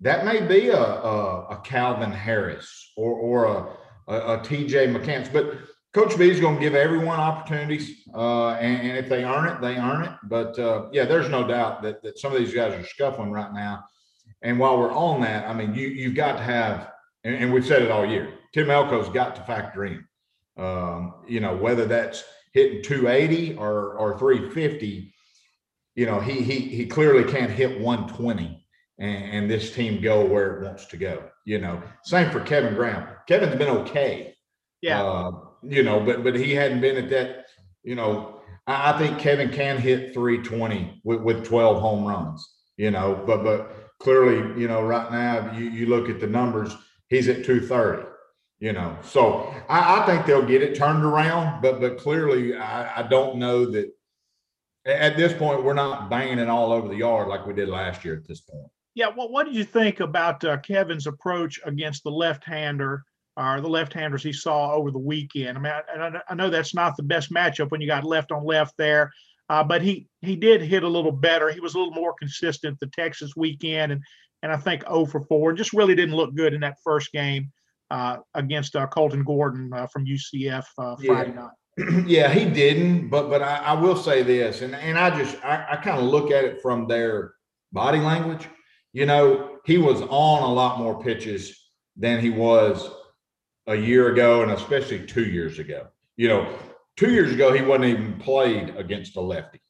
that 0.00 0.24
may 0.24 0.40
be 0.46 0.68
a 0.68 0.80
a, 0.80 1.46
a 1.50 1.60
Calvin 1.64 2.12
Harris 2.12 2.92
or 2.96 3.12
or 3.12 3.44
a 3.44 3.76
a, 4.08 4.34
a 4.34 4.38
TJ 4.38 4.94
McCants. 4.96 5.32
But 5.32 5.58
Coach 5.92 6.16
B 6.16 6.30
is 6.30 6.40
going 6.40 6.54
to 6.54 6.60
give 6.60 6.74
everyone 6.74 7.20
opportunities, 7.20 8.08
uh, 8.14 8.52
and, 8.52 8.88
and 8.88 8.96
if 8.98 9.10
they 9.10 9.24
earn 9.24 9.48
it, 9.48 9.60
they 9.60 9.76
earn 9.76 10.04
it. 10.04 10.12
But 10.22 10.58
uh, 10.58 10.88
yeah, 10.90 11.04
there's 11.04 11.28
no 11.28 11.46
doubt 11.46 11.82
that 11.82 12.02
that 12.02 12.18
some 12.18 12.32
of 12.32 12.38
these 12.38 12.54
guys 12.54 12.72
are 12.72 12.86
scuffling 12.86 13.30
right 13.30 13.52
now. 13.52 13.84
And 14.40 14.58
while 14.58 14.78
we're 14.78 14.92
on 14.92 15.20
that, 15.20 15.48
I 15.48 15.52
mean, 15.52 15.74
you 15.74 15.88
you've 15.88 16.14
got 16.14 16.38
to 16.38 16.42
have, 16.42 16.91
and, 17.24 17.34
and 17.36 17.52
we've 17.52 17.66
said 17.66 17.82
it 17.82 17.90
all 17.90 18.06
year. 18.06 18.34
Tim 18.52 18.68
Elko's 18.68 19.08
got 19.08 19.36
to 19.36 19.42
factor 19.42 19.84
in. 19.84 20.04
Um, 20.56 21.14
you 21.26 21.40
know, 21.40 21.56
whether 21.56 21.86
that's 21.86 22.24
hitting 22.52 22.82
280 22.82 23.56
or 23.56 23.94
or 23.94 24.18
350, 24.18 25.12
you 25.94 26.06
know, 26.06 26.20
he 26.20 26.42
he 26.42 26.60
he 26.60 26.86
clearly 26.86 27.30
can't 27.30 27.50
hit 27.50 27.80
120 27.80 28.66
and, 28.98 29.24
and 29.24 29.50
this 29.50 29.74
team 29.74 30.00
go 30.00 30.24
where 30.24 30.56
it 30.56 30.64
wants 30.64 30.86
to 30.86 30.96
go. 30.96 31.24
You 31.44 31.58
know, 31.58 31.82
same 32.04 32.30
for 32.30 32.40
Kevin 32.40 32.74
Graham. 32.74 33.08
Kevin's 33.26 33.56
been 33.56 33.68
okay. 33.68 34.34
Yeah, 34.80 35.02
Uh, 35.02 35.30
you 35.62 35.82
know, 35.82 36.00
but 36.00 36.24
but 36.24 36.34
he 36.34 36.54
hadn't 36.54 36.80
been 36.80 36.96
at 36.96 37.10
that, 37.10 37.46
you 37.84 37.94
know, 37.94 38.40
I, 38.66 38.92
I 38.92 38.98
think 38.98 39.18
Kevin 39.18 39.50
can 39.50 39.78
hit 39.78 40.12
320 40.12 41.00
with, 41.04 41.20
with 41.20 41.44
12 41.44 41.80
home 41.80 42.04
runs, 42.04 42.46
you 42.76 42.90
know, 42.90 43.22
but 43.26 43.42
but 43.44 43.90
clearly, 44.00 44.60
you 44.60 44.68
know, 44.68 44.82
right 44.82 45.10
now 45.10 45.52
you, 45.56 45.66
you 45.66 45.86
look 45.86 46.08
at 46.08 46.20
the 46.20 46.26
numbers, 46.26 46.76
he's 47.12 47.28
at 47.28 47.44
230 47.44 48.08
you 48.62 48.72
know. 48.72 48.96
So 49.02 49.52
I, 49.68 50.00
I 50.00 50.06
think 50.06 50.24
they'll 50.24 50.46
get 50.46 50.62
it 50.62 50.76
turned 50.76 51.04
around, 51.04 51.62
but 51.62 51.80
but 51.80 51.98
clearly 51.98 52.56
I, 52.56 53.00
I 53.00 53.02
don't 53.02 53.38
know 53.38 53.66
that 53.66 53.92
at 54.86 55.16
this 55.16 55.32
point 55.32 55.64
we're 55.64 55.74
not 55.74 56.08
banging 56.08 56.38
it 56.38 56.48
all 56.48 56.72
over 56.72 56.86
the 56.86 56.94
yard 56.94 57.28
like 57.28 57.44
we 57.44 57.54
did 57.54 57.68
last 57.68 58.04
year 58.04 58.14
at 58.14 58.26
this 58.26 58.40
point. 58.40 58.68
yeah. 58.94 59.08
What 59.08 59.32
what 59.32 59.46
did 59.46 59.56
you 59.56 59.64
think 59.64 59.98
about 59.98 60.44
uh, 60.44 60.58
Kevin's 60.58 61.08
approach 61.08 61.60
against 61.64 62.04
the 62.04 62.12
left-hander 62.12 63.02
or 63.36 63.60
the 63.60 63.68
left-handers 63.68 64.22
he 64.22 64.32
saw 64.32 64.72
over 64.72 64.92
the 64.92 64.98
weekend? 64.98 65.58
I 65.58 65.60
mean, 65.60 65.72
I, 65.72 66.20
I 66.28 66.34
know 66.36 66.48
that's 66.48 66.74
not 66.74 66.96
the 66.96 67.02
best 67.02 67.32
matchup 67.32 67.72
when 67.72 67.80
you 67.80 67.88
got 67.88 68.04
left 68.04 68.30
on 68.30 68.44
left 68.44 68.76
there, 68.78 69.10
uh, 69.48 69.64
but 69.64 69.82
he 69.82 70.06
he 70.20 70.36
did 70.36 70.62
hit 70.62 70.84
a 70.84 70.88
little 70.88 71.10
better. 71.10 71.50
He 71.50 71.58
was 71.58 71.74
a 71.74 71.78
little 71.78 71.94
more 71.94 72.14
consistent 72.16 72.78
the 72.78 72.86
Texas 72.86 73.34
weekend, 73.34 73.90
and 73.90 74.02
and 74.42 74.52
I 74.52 74.56
think 74.56 74.82
0 74.86 75.06
for 75.06 75.20
4. 75.20 75.52
Just 75.52 75.72
really 75.72 75.94
didn't 75.94 76.16
look 76.16 76.34
good 76.34 76.54
in 76.54 76.60
that 76.60 76.76
first 76.84 77.12
game 77.12 77.52
uh, 77.90 78.18
against 78.34 78.74
uh, 78.76 78.86
Colton 78.86 79.24
Gordon 79.24 79.72
uh, 79.72 79.86
from 79.86 80.06
UCF 80.06 80.64
uh, 80.78 80.96
Friday 80.96 81.32
night. 81.32 81.50
yeah, 82.06 82.30
he 82.30 82.44
didn't, 82.44 83.08
but 83.08 83.30
but 83.30 83.42
I, 83.42 83.56
I 83.56 83.72
will 83.72 83.96
say 83.96 84.22
this, 84.22 84.60
and 84.60 84.74
and 84.74 84.98
I 84.98 85.16
just 85.16 85.42
I, 85.42 85.66
I 85.70 85.76
kind 85.76 85.98
of 85.98 86.04
look 86.04 86.30
at 86.30 86.44
it 86.44 86.60
from 86.60 86.86
their 86.86 87.34
body 87.72 87.98
language. 87.98 88.46
You 88.92 89.06
know, 89.06 89.58
he 89.64 89.78
was 89.78 90.02
on 90.02 90.42
a 90.42 90.52
lot 90.52 90.78
more 90.78 91.02
pitches 91.02 91.58
than 91.96 92.20
he 92.20 92.28
was 92.28 92.90
a 93.66 93.74
year 93.74 94.12
ago, 94.12 94.42
and 94.42 94.50
especially 94.52 95.06
two 95.06 95.24
years 95.24 95.58
ago. 95.58 95.86
You 96.16 96.28
know, 96.28 96.58
two 96.96 97.10
years 97.10 97.32
ago 97.32 97.52
he 97.52 97.62
wasn't 97.62 97.86
even 97.86 98.18
played 98.18 98.76
against 98.76 99.16
a 99.16 99.20
lefty. 99.20 99.60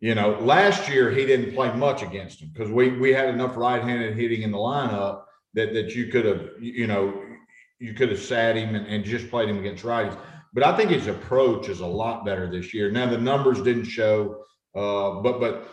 You 0.00 0.14
know, 0.14 0.38
last 0.40 0.88
year 0.88 1.10
he 1.10 1.26
didn't 1.26 1.54
play 1.54 1.72
much 1.74 2.02
against 2.02 2.40
him 2.40 2.50
because 2.52 2.70
we 2.70 2.90
we 2.98 3.12
had 3.12 3.28
enough 3.28 3.56
right-handed 3.56 4.16
hitting 4.16 4.42
in 4.42 4.52
the 4.52 4.58
lineup 4.58 5.24
that 5.54 5.72
that 5.72 5.94
you 5.94 6.06
could 6.06 6.24
have 6.24 6.50
you 6.60 6.86
know 6.86 7.24
you 7.80 7.94
could 7.94 8.10
have 8.10 8.20
sat 8.20 8.56
him 8.56 8.74
and, 8.74 8.86
and 8.86 9.04
just 9.04 9.28
played 9.28 9.48
him 9.48 9.58
against 9.58 9.84
righties. 9.84 10.16
But 10.52 10.64
I 10.64 10.76
think 10.76 10.90
his 10.90 11.08
approach 11.08 11.68
is 11.68 11.80
a 11.80 11.86
lot 11.86 12.24
better 12.24 12.50
this 12.50 12.72
year. 12.72 12.90
Now 12.90 13.10
the 13.10 13.18
numbers 13.18 13.60
didn't 13.60 13.84
show, 13.84 14.44
uh, 14.74 15.20
but 15.20 15.40
but 15.40 15.68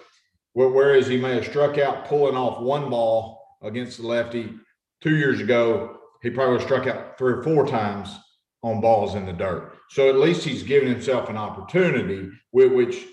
whereas 0.54 1.08
he 1.08 1.18
may 1.18 1.36
have 1.36 1.46
struck 1.46 1.78
out 1.78 2.06
pulling 2.06 2.36
off 2.36 2.62
one 2.62 2.90
ball 2.90 3.42
against 3.62 3.98
the 3.98 4.08
lefty 4.08 4.54
two 5.02 5.18
years 5.18 5.40
ago, 5.40 5.98
he 6.24 6.32
probably 6.32 6.64
struck 6.64 6.88
out 6.88 7.18
three 7.18 7.34
or 7.34 7.44
four 7.44 7.68
times 7.68 8.18
on 8.64 8.82
balls 8.82 9.14
in 9.14 9.28
the 9.28 9.34
dirt. 9.34 9.74
So 9.92 10.10
at 10.10 10.16
least 10.16 10.44
he's 10.44 10.64
giving 10.64 10.90
himself 10.90 11.30
an 11.30 11.38
opportunity, 11.38 12.30
with 12.52 12.72
which 12.74 13.06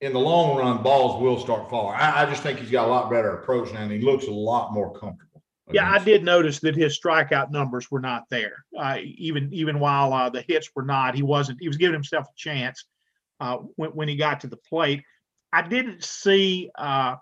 in 0.00 0.12
the 0.12 0.18
long 0.18 0.56
run, 0.56 0.82
balls 0.82 1.20
will 1.22 1.38
start 1.38 1.70
falling. 1.70 1.96
I, 1.98 2.22
I 2.22 2.26
just 2.26 2.42
think 2.42 2.58
he's 2.58 2.70
got 2.70 2.86
a 2.86 2.90
lot 2.90 3.10
better 3.10 3.38
approach 3.38 3.72
now, 3.72 3.80
and 3.80 3.92
he 3.92 4.00
looks 4.00 4.26
a 4.26 4.32
lot 4.32 4.72
more 4.72 4.92
comfortable. 4.98 5.42
Yeah, 5.72 5.90
I 5.90 5.98
did 5.98 6.22
notice 6.22 6.60
that 6.60 6.76
his 6.76 7.00
strikeout 7.00 7.50
numbers 7.50 7.90
were 7.90 8.00
not 8.00 8.24
there. 8.28 8.64
Uh, 8.78 8.98
even 9.02 9.48
even 9.52 9.80
while 9.80 10.12
uh, 10.12 10.28
the 10.28 10.42
hits 10.42 10.68
were 10.76 10.84
not, 10.84 11.14
he 11.14 11.22
wasn't. 11.22 11.58
He 11.60 11.68
was 11.68 11.78
giving 11.78 11.94
himself 11.94 12.26
a 12.26 12.36
chance 12.36 12.84
uh, 13.40 13.58
when 13.76 13.90
when 13.90 14.08
he 14.08 14.16
got 14.16 14.40
to 14.40 14.46
the 14.46 14.58
plate. 14.58 15.02
I 15.52 15.62
didn't 15.62 16.04
see 16.04 16.70
uh, 16.76 17.16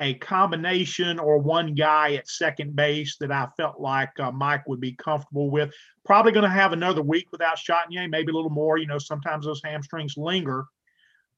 a 0.00 0.14
combination 0.14 1.18
or 1.18 1.38
one 1.38 1.74
guy 1.74 2.14
at 2.14 2.28
second 2.28 2.74
base 2.74 3.16
that 3.18 3.30
I 3.30 3.48
felt 3.56 3.80
like 3.80 4.18
uh, 4.18 4.32
Mike 4.32 4.66
would 4.66 4.80
be 4.80 4.92
comfortable 4.92 5.50
with. 5.50 5.72
Probably 6.04 6.32
going 6.32 6.44
to 6.44 6.50
have 6.50 6.72
another 6.72 7.02
week 7.02 7.28
without 7.30 7.58
Chatagnier, 7.58 8.10
maybe 8.10 8.32
a 8.32 8.34
little 8.34 8.50
more. 8.50 8.78
You 8.78 8.86
know, 8.86 8.98
sometimes 8.98 9.46
those 9.46 9.62
hamstrings 9.62 10.16
linger. 10.16 10.64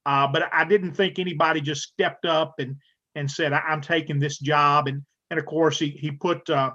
Uh, 0.08 0.26
but 0.26 0.48
I 0.54 0.64
didn't 0.64 0.94
think 0.94 1.18
anybody 1.18 1.60
just 1.60 1.82
stepped 1.82 2.24
up 2.24 2.54
and 2.58 2.76
and 3.14 3.30
said, 3.30 3.52
"I'm 3.52 3.82
taking 3.82 4.18
this 4.18 4.38
job." 4.38 4.88
And 4.88 5.02
and 5.30 5.38
of 5.38 5.44
course, 5.44 5.78
he, 5.78 5.88
he 5.88 6.12
put 6.12 6.48
uh, 6.48 6.70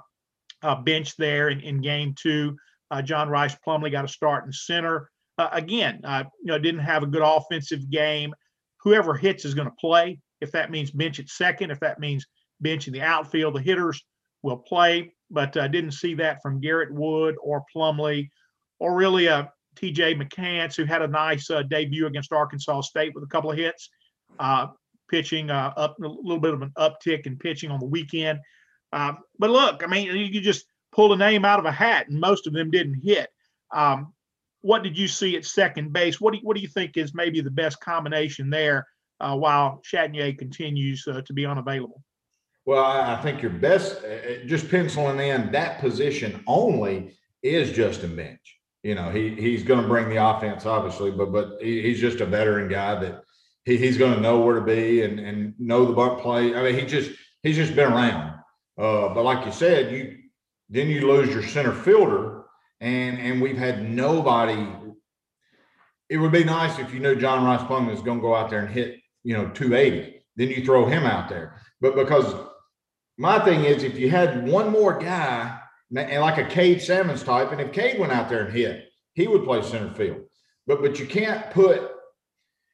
a 0.62 0.76
bench 0.76 1.16
there 1.16 1.48
in, 1.48 1.58
in 1.60 1.80
game 1.80 2.14
two. 2.16 2.56
Uh, 2.92 3.02
John 3.02 3.28
Rhys 3.28 3.56
Plumlee 3.66 3.90
got 3.90 4.04
a 4.04 4.08
start 4.08 4.46
in 4.46 4.52
center. 4.52 5.10
Uh, 5.36 5.48
again, 5.50 6.00
uh, 6.04 6.22
you 6.42 6.46
know, 6.46 6.60
didn't 6.60 6.82
have 6.82 7.02
a 7.02 7.08
good 7.08 7.22
offensive 7.24 7.90
game. 7.90 8.32
Whoever 8.84 9.14
hits 9.14 9.44
is 9.44 9.54
going 9.54 9.68
to 9.68 9.74
play. 9.80 10.20
If 10.40 10.52
that 10.52 10.70
means 10.70 10.92
bench 10.92 11.18
at 11.18 11.28
second, 11.28 11.72
if 11.72 11.80
that 11.80 11.98
means 11.98 12.24
bench 12.60 12.86
in 12.86 12.92
the 12.92 13.02
outfield, 13.02 13.56
the 13.56 13.62
hitters 13.62 14.00
will 14.42 14.58
play. 14.58 15.12
But 15.28 15.56
I 15.56 15.64
uh, 15.64 15.68
didn't 15.68 15.92
see 15.92 16.14
that 16.14 16.40
from 16.40 16.60
Garrett 16.60 16.94
Wood 16.94 17.34
or 17.42 17.64
Plumlee, 17.74 18.28
or 18.78 18.94
really 18.94 19.26
a 19.26 19.50
TJ 19.74 20.20
McCants, 20.20 20.76
who 20.76 20.84
had 20.84 21.02
a 21.02 21.08
nice 21.08 21.50
uh, 21.50 21.62
debut 21.62 22.06
against 22.06 22.32
Arkansas 22.32 22.82
State 22.82 23.14
with 23.14 23.24
a 23.24 23.28
couple 23.28 23.50
of 23.50 23.58
hits. 23.58 23.90
Uh, 24.38 24.68
pitching, 25.10 25.50
uh, 25.50 25.72
up 25.76 25.96
a 26.02 26.08
little 26.08 26.40
bit 26.40 26.54
of 26.54 26.62
an 26.62 26.72
uptick 26.78 27.26
in 27.26 27.36
pitching 27.36 27.70
on 27.70 27.78
the 27.78 27.86
weekend. 27.86 28.40
Um, 28.92 29.18
but 29.38 29.50
look, 29.50 29.82
I 29.82 29.86
mean, 29.86 30.14
you 30.16 30.40
just 30.40 30.66
pull 30.92 31.12
a 31.12 31.16
name 31.16 31.44
out 31.44 31.58
of 31.58 31.64
a 31.64 31.72
hat, 31.72 32.08
and 32.08 32.18
most 32.18 32.46
of 32.46 32.52
them 32.52 32.70
didn't 32.70 33.00
hit. 33.02 33.28
Um, 33.72 34.12
what 34.62 34.82
did 34.82 34.96
you 34.96 35.08
see 35.08 35.36
at 35.36 35.44
second 35.44 35.92
base? 35.92 36.20
What 36.20 36.32
do 36.32 36.38
you, 36.38 36.44
what 36.44 36.56
do 36.56 36.62
you 36.62 36.68
think 36.68 36.96
is 36.96 37.14
maybe 37.14 37.40
the 37.40 37.50
best 37.50 37.80
combination 37.80 38.50
there 38.50 38.86
uh, 39.20 39.36
while 39.36 39.82
Chatagnier 39.84 40.38
continues 40.38 41.06
uh, 41.06 41.20
to 41.26 41.32
be 41.32 41.44
unavailable? 41.44 42.02
Well, 42.66 42.82
I 42.82 43.20
think 43.20 43.42
your 43.42 43.50
best, 43.50 44.02
uh, 44.04 44.44
just 44.46 44.70
penciling 44.70 45.18
in 45.18 45.52
that 45.52 45.80
position 45.80 46.42
only 46.46 47.14
is 47.42 47.72
Justin 47.72 48.16
Bench. 48.16 48.58
You 48.84 48.94
know, 48.94 49.10
he 49.10 49.30
he's 49.30 49.62
going 49.62 49.80
to 49.80 49.88
bring 49.88 50.10
the 50.10 50.22
offense, 50.22 50.66
obviously, 50.66 51.10
but 51.10 51.32
but 51.32 51.56
he, 51.58 51.80
he's 51.80 51.98
just 51.98 52.20
a 52.20 52.26
veteran 52.26 52.68
guy 52.68 52.94
that 53.00 53.22
he, 53.64 53.78
he's 53.78 53.96
going 53.96 54.14
to 54.14 54.20
know 54.20 54.40
where 54.40 54.56
to 54.56 54.60
be 54.60 55.00
and, 55.00 55.18
and 55.18 55.54
know 55.58 55.86
the 55.86 55.94
bunt 55.94 56.20
play. 56.20 56.54
I 56.54 56.62
mean, 56.62 56.78
he 56.78 56.84
just 56.84 57.10
he's 57.42 57.56
just 57.56 57.74
been 57.74 57.90
around. 57.90 58.38
Uh, 58.76 59.08
but 59.14 59.22
like 59.22 59.46
you 59.46 59.52
said, 59.52 59.90
you 59.90 60.18
then 60.68 60.88
you 60.88 61.10
lose 61.10 61.32
your 61.32 61.42
center 61.42 61.72
fielder, 61.72 62.44
and 62.82 63.18
and 63.18 63.40
we've 63.40 63.56
had 63.56 63.88
nobody. 63.88 64.68
It 66.10 66.18
would 66.18 66.32
be 66.32 66.44
nice 66.44 66.78
if 66.78 66.92
you 66.92 67.00
knew 67.00 67.16
John 67.16 67.42
Rhys 67.42 67.66
Plumlee 67.66 67.94
is 67.94 68.02
going 68.02 68.18
to 68.18 68.22
go 68.22 68.34
out 68.34 68.50
there 68.50 68.60
and 68.60 68.68
hit 68.68 69.00
you 69.22 69.34
know 69.34 69.48
280. 69.48 70.22
Then 70.36 70.48
you 70.48 70.62
throw 70.62 70.84
him 70.84 71.04
out 71.04 71.30
there. 71.30 71.58
But 71.80 71.96
because 71.96 72.34
my 73.16 73.38
thing 73.46 73.64
is, 73.64 73.82
if 73.82 73.98
you 73.98 74.10
had 74.10 74.46
one 74.46 74.70
more 74.70 74.98
guy 74.98 75.58
and 75.94 76.20
like 76.20 76.38
a 76.38 76.48
Cade 76.48 76.82
Sammons 76.82 77.22
type, 77.22 77.52
and 77.52 77.60
if 77.60 77.72
Cade 77.72 77.98
went 77.98 78.12
out 78.12 78.28
there 78.28 78.44
and 78.44 78.52
hit, 78.54 78.88
he 79.14 79.26
would 79.26 79.44
play 79.44 79.62
center 79.62 79.92
field. 79.94 80.22
But 80.66 80.82
but 80.82 80.98
you 80.98 81.06
can't 81.06 81.50
put 81.50 81.90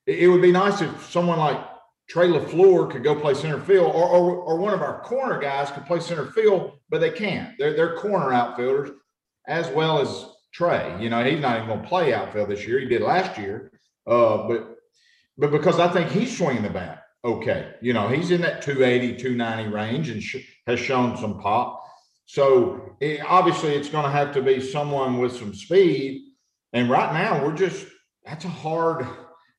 it, 0.06 0.28
would 0.28 0.42
be 0.42 0.52
nice 0.52 0.80
if 0.80 1.10
someone 1.10 1.38
like 1.38 1.60
Trey 2.08 2.28
LaFleur 2.28 2.90
could 2.90 3.04
go 3.04 3.14
play 3.14 3.34
center 3.34 3.60
field, 3.60 3.92
or, 3.94 4.08
or, 4.08 4.36
or 4.36 4.58
one 4.58 4.74
of 4.74 4.82
our 4.82 5.00
corner 5.02 5.38
guys 5.38 5.70
could 5.70 5.86
play 5.86 6.00
center 6.00 6.26
field, 6.26 6.72
but 6.88 7.00
they 7.00 7.10
can't. 7.10 7.56
They're, 7.58 7.74
they're 7.74 7.96
corner 7.96 8.32
outfielders 8.32 8.90
as 9.46 9.68
well 9.68 10.00
as 10.00 10.26
Trey. 10.52 10.96
You 11.00 11.10
know, 11.10 11.22
he's 11.24 11.40
not 11.40 11.56
even 11.56 11.68
going 11.68 11.82
to 11.82 11.88
play 11.88 12.12
outfield 12.12 12.48
this 12.48 12.66
year. 12.66 12.80
He 12.80 12.86
did 12.86 13.02
last 13.02 13.38
year, 13.38 13.72
uh, 14.06 14.48
but 14.48 14.76
but 15.36 15.50
because 15.50 15.78
I 15.78 15.88
think 15.88 16.10
he's 16.10 16.36
swinging 16.36 16.62
the 16.62 16.70
bat 16.70 17.00
okay. 17.24 17.74
You 17.80 17.92
know, 17.92 18.08
he's 18.08 18.30
in 18.30 18.40
that 18.42 18.62
280, 18.62 19.16
290 19.16 19.72
range 19.72 20.10
and 20.10 20.22
sh- 20.22 20.46
has 20.66 20.80
shown 20.80 21.16
some 21.16 21.38
pop. 21.40 21.84
So 22.30 22.94
it, 23.00 23.20
obviously, 23.26 23.74
it's 23.74 23.88
going 23.88 24.04
to 24.04 24.10
have 24.10 24.32
to 24.34 24.42
be 24.42 24.60
someone 24.60 25.18
with 25.18 25.36
some 25.36 25.52
speed. 25.52 26.28
And 26.72 26.88
right 26.88 27.12
now, 27.12 27.44
we're 27.44 27.56
just 27.56 27.88
that's 28.24 28.44
a 28.44 28.48
hard 28.48 29.04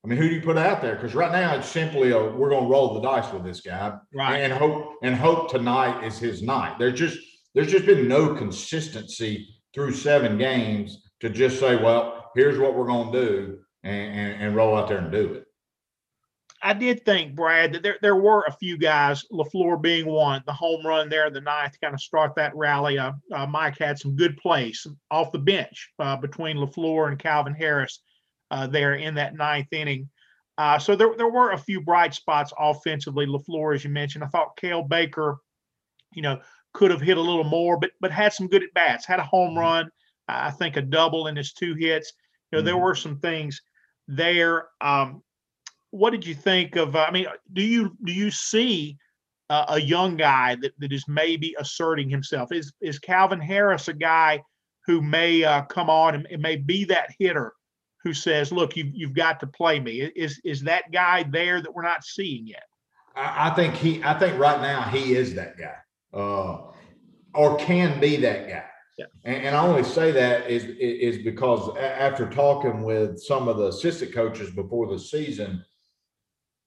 I 0.04 0.08
mean, 0.08 0.18
who 0.18 0.30
do 0.30 0.36
you 0.36 0.42
put 0.42 0.58
out 0.58 0.82
there? 0.82 0.96
Because 0.96 1.14
right 1.14 1.34
now 1.34 1.54
it's 1.56 1.68
simply 1.68 2.12
a 2.12 2.18
we're 2.18 2.50
going 2.50 2.64
to 2.64 2.70
roll 2.70 2.94
the 2.94 3.02
dice 3.02 3.32
with 3.34 3.44
this 3.44 3.60
guy, 3.60 3.98
right? 4.16 4.38
And 4.38 4.54
hope 4.54 4.94
and 5.04 5.16
hope 5.16 5.52
tonight 5.52 6.06
is 6.06 6.18
his 6.18 6.42
night. 6.42 6.80
There's 6.80 6.98
just 6.98 7.20
there's 7.54 7.72
just 7.72 7.86
been 7.86 8.08
no 8.08 8.36
consistency 8.36 9.50
through 9.74 9.92
seven 9.92 10.38
games 10.38 11.04
to 11.20 11.30
just 11.30 11.60
say, 11.60 11.76
well, 11.76 12.32
here's 12.36 12.58
what 12.58 12.74
we're 12.74 12.88
going 12.88 13.12
to 13.12 13.22
do, 13.22 13.60
and, 13.84 14.20
and, 14.20 14.44
and 14.44 14.56
roll 14.56 14.78
out 14.78 14.88
there 14.88 15.00
and 15.00 15.12
do 15.12 15.34
it. 15.34 15.41
I 16.64 16.74
did 16.74 17.06
think, 17.06 17.36
Brad, 17.36 17.74
that 17.74 17.84
there, 17.84 17.98
there 18.02 18.16
were 18.16 18.44
a 18.44 18.52
few 18.52 18.78
guys, 18.78 19.26
LaFleur 19.32 19.82
being 19.82 20.06
one, 20.06 20.44
the 20.46 20.54
home 20.54 20.86
run 20.86 21.10
there 21.10 21.28
in 21.28 21.34
the 21.34 21.42
ninth, 21.42 21.76
kind 21.82 21.94
of 21.94 22.02
start 22.02 22.36
that 22.36 22.56
rally. 22.56 23.00
Uh, 23.00 23.14
uh, 23.34 23.48
Mike 23.48 23.78
had 23.80 23.98
some 23.98 24.16
good 24.16 24.38
plays 24.38 24.86
off 25.10 25.32
the 25.32 25.40
bench 25.40 25.90
uh, 26.00 26.16
between 26.16 26.58
LaFleur 26.58 27.08
and 27.10 27.20
Calvin 27.20 27.56
Harris 27.56 28.02
uh, 28.52 28.68
there 28.68 28.96
in 28.96 29.16
that 29.16 29.36
ninth 29.36 29.72
inning. 29.72 30.10
Uh, 30.58 30.78
so 30.78 30.96
there, 30.96 31.16
there 31.18 31.30
were 31.30 31.52
a 31.52 31.58
few 31.58 31.82
bright 31.82 32.14
spots 32.14 32.54
offensively. 32.60 33.26
LaFleur, 33.26 33.74
as 33.74 33.84
you 33.84 33.90
mentioned, 33.90 34.24
I 34.24 34.28
thought 34.28 34.58
Cael 34.58 34.88
Baker, 34.88 35.38
you 36.14 36.22
know, 36.22 36.40
could 36.74 36.92
have 36.92 37.02
hit 37.02 37.18
a 37.18 37.22
little 37.22 37.44
more, 37.44 37.78
but 37.78 37.92
but 38.00 38.12
had 38.12 38.34
some 38.34 38.48
good 38.48 38.64
at 38.64 38.74
bats. 38.74 39.06
Had 39.06 39.20
a 39.20 39.24
home 39.24 39.52
mm-hmm. 39.52 39.60
run, 39.60 39.92
I 40.28 40.52
think 40.52 40.78
a 40.78 40.82
double 40.82 41.28
in 41.28 41.36
his 41.36 41.54
two 41.54 41.74
hits. 41.74 42.14
You 42.52 42.60
know, 42.60 42.64
there 42.64 42.76
mm-hmm. 42.76 42.84
were 42.84 42.96
some 42.96 43.18
things 43.18 43.62
there. 44.08 44.68
Um, 44.80 45.24
what 45.92 46.12
did 46.12 46.26
you 46.26 46.34
think 46.34 46.76
of? 46.76 46.96
Uh, 46.96 47.06
I 47.08 47.12
mean, 47.12 47.28
do 47.54 47.62
you 47.62 47.96
do 48.04 48.12
you 48.12 48.32
see 48.32 48.98
uh, 49.50 49.66
a 49.70 49.80
young 49.80 50.18
guy 50.18 50.56
that, 50.62 50.72
that 50.80 50.92
is 50.92 51.06
maybe 51.08 51.56
asserting 51.60 52.10
himself? 52.10 52.52
Is 52.52 52.74
is 52.82 52.98
Calvin 53.00 53.40
Harris 53.40 53.88
a 53.88 53.94
guy 53.94 54.42
who 54.88 55.02
may 55.02 55.44
uh, 55.44 55.64
come 55.64 55.90
on 55.90 56.16
and, 56.16 56.28
and 56.32 56.42
may 56.42 56.56
be 56.56 56.86
that 56.86 57.10
hitter 57.20 57.54
who 58.04 58.14
says, 58.14 58.52
"Look, 58.52 58.76
you've 58.76 58.96
you've 58.96 59.14
got 59.14 59.40
to 59.42 59.48
play 59.48 59.80
me." 59.80 60.02
Is 60.16 60.40
is 60.44 60.62
that 60.62 60.92
guy 60.92 61.24
there 61.24 61.62
that 61.62 61.74
we're 61.74 61.84
not 61.84 62.04
seeing 62.04 62.48
yet? 62.48 62.64
I, 63.16 63.50
I 63.50 63.56
think 63.56 63.76
he. 63.76 64.02
I 64.04 64.18
think 64.18 64.40
right 64.40 64.62
now 64.62 64.84
he 64.84 65.16
is 65.16 65.36
that 65.36 65.58
guy, 65.58 65.76
uh, 66.14 66.72
or 67.34 67.58
can 67.58 68.00
be 68.00 68.16
that 68.18 68.48
guy. 68.48 68.64
Yeah. 68.98 69.06
And, 69.26 69.46
and 69.48 69.56
I 69.56 69.66
only 69.66 69.84
say 69.84 70.12
that 70.12 70.50
is 70.50 70.64
is 70.64 71.24
because 71.24 71.76
after 71.78 72.30
talking 72.30 72.84
with 72.84 73.20
some 73.20 73.48
of 73.48 73.58
the 73.58 73.68
assistant 73.68 74.14
coaches 74.14 74.52
before 74.52 74.88
the 74.88 75.00
season, 75.00 75.64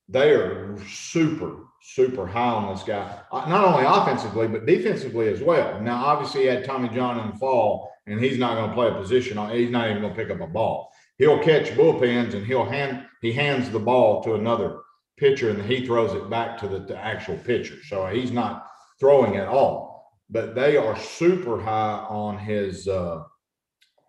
they 0.08 0.30
are 0.30 0.76
super 0.88 1.56
super 1.86 2.26
high 2.26 2.50
on 2.50 2.74
this 2.74 2.82
guy, 2.82 3.18
uh, 3.30 3.46
not 3.48 3.64
only 3.64 3.84
offensively 3.86 4.48
but 4.48 4.64
defensively 4.64 5.28
as 5.28 5.42
well. 5.42 5.80
Now, 5.82 6.04
obviously, 6.04 6.42
he 6.42 6.46
had 6.46 6.64
Tommy 6.64 6.88
John 6.88 7.20
in 7.20 7.32
the 7.32 7.36
fall, 7.36 7.92
and 8.06 8.18
he's 8.18 8.38
not 8.38 8.54
going 8.54 8.70
to 8.70 8.74
play 8.74 8.88
a 8.88 8.94
position. 8.94 9.36
He's 9.50 9.70
not 9.70 9.90
even 9.90 10.00
going 10.00 10.14
to 10.14 10.18
pick 10.18 10.30
up 10.30 10.40
a 10.40 10.46
ball 10.46 10.90
he'll 11.18 11.42
catch 11.42 11.70
bullpens 11.70 12.34
and 12.34 12.46
he'll 12.46 12.64
hand 12.64 13.06
he 13.20 13.32
hands 13.32 13.70
the 13.70 13.78
ball 13.78 14.22
to 14.22 14.34
another 14.34 14.80
pitcher 15.16 15.50
and 15.50 15.62
he 15.62 15.86
throws 15.86 16.12
it 16.12 16.28
back 16.28 16.58
to 16.58 16.68
the, 16.68 16.80
the 16.80 16.96
actual 16.96 17.36
pitcher. 17.38 17.76
So 17.88 18.06
he's 18.06 18.32
not 18.32 18.66
throwing 19.00 19.36
at 19.36 19.48
all. 19.48 20.12
But 20.30 20.54
they 20.54 20.76
are 20.76 20.98
super 20.98 21.60
high 21.60 22.06
on 22.08 22.38
his 22.38 22.88
uh, 22.88 23.22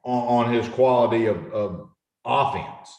on, 0.04 0.48
on 0.48 0.54
his 0.54 0.68
quality 0.70 1.26
of, 1.26 1.54
of 1.54 1.90
offense. 2.26 2.90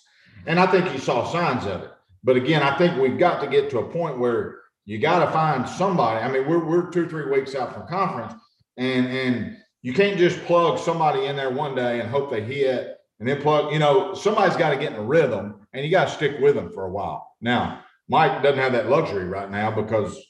And 0.47 0.61
I 0.61 0.67
think 0.67 0.93
you 0.93 0.99
saw 0.99 1.25
signs 1.25 1.67
of 1.67 1.83
it. 1.83 1.91
But 2.25 2.37
again, 2.37 2.63
I 2.63 2.77
think 2.77 3.01
we've 3.01 3.19
got 3.19 3.41
to 3.43 3.47
get 3.49 3.71
to 3.71 3.79
a 3.79 3.89
point 3.89 4.19
where 4.19 4.59
you 4.85 4.99
got 4.99 5.25
to 5.25 5.31
find 5.33 5.69
somebody. 5.69 6.21
I 6.21 6.31
mean, 6.31 6.49
we're, 6.49 6.65
we're 6.65 6.91
two, 6.91 7.09
three 7.09 7.31
weeks 7.31 7.55
out 7.55 7.75
from 7.75 7.87
conference, 7.87 8.35
and 8.77 9.07
and 9.07 9.57
you 9.83 9.93
can't 9.93 10.19
just 10.19 10.45
plug 10.45 10.79
somebody 10.79 11.27
in 11.27 11.37
there 11.37 11.51
one 11.51 11.75
day 11.75 12.01
and 12.01 12.09
hope 12.09 12.31
they 12.31 12.43
hit 12.43 12.97
and 13.19 13.29
then 13.29 13.41
plug, 13.41 13.73
you 13.73 13.79
know, 13.79 14.15
somebody's 14.15 14.57
got 14.57 14.71
to 14.71 14.77
get 14.77 14.93
in 14.93 14.99
a 14.99 15.03
rhythm 15.03 15.67
and 15.73 15.85
you 15.85 15.91
got 15.91 16.09
to 16.09 16.15
stick 16.15 16.39
with 16.41 16.55
them 16.55 16.71
for 16.71 16.85
a 16.85 16.91
while. 16.91 17.35
Now, 17.41 17.83
Mike 18.09 18.43
doesn't 18.43 18.59
have 18.59 18.73
that 18.73 18.89
luxury 18.89 19.25
right 19.25 19.51
now 19.51 19.71
because 19.71 20.21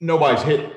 nobody's 0.00 0.42
hit. 0.42 0.72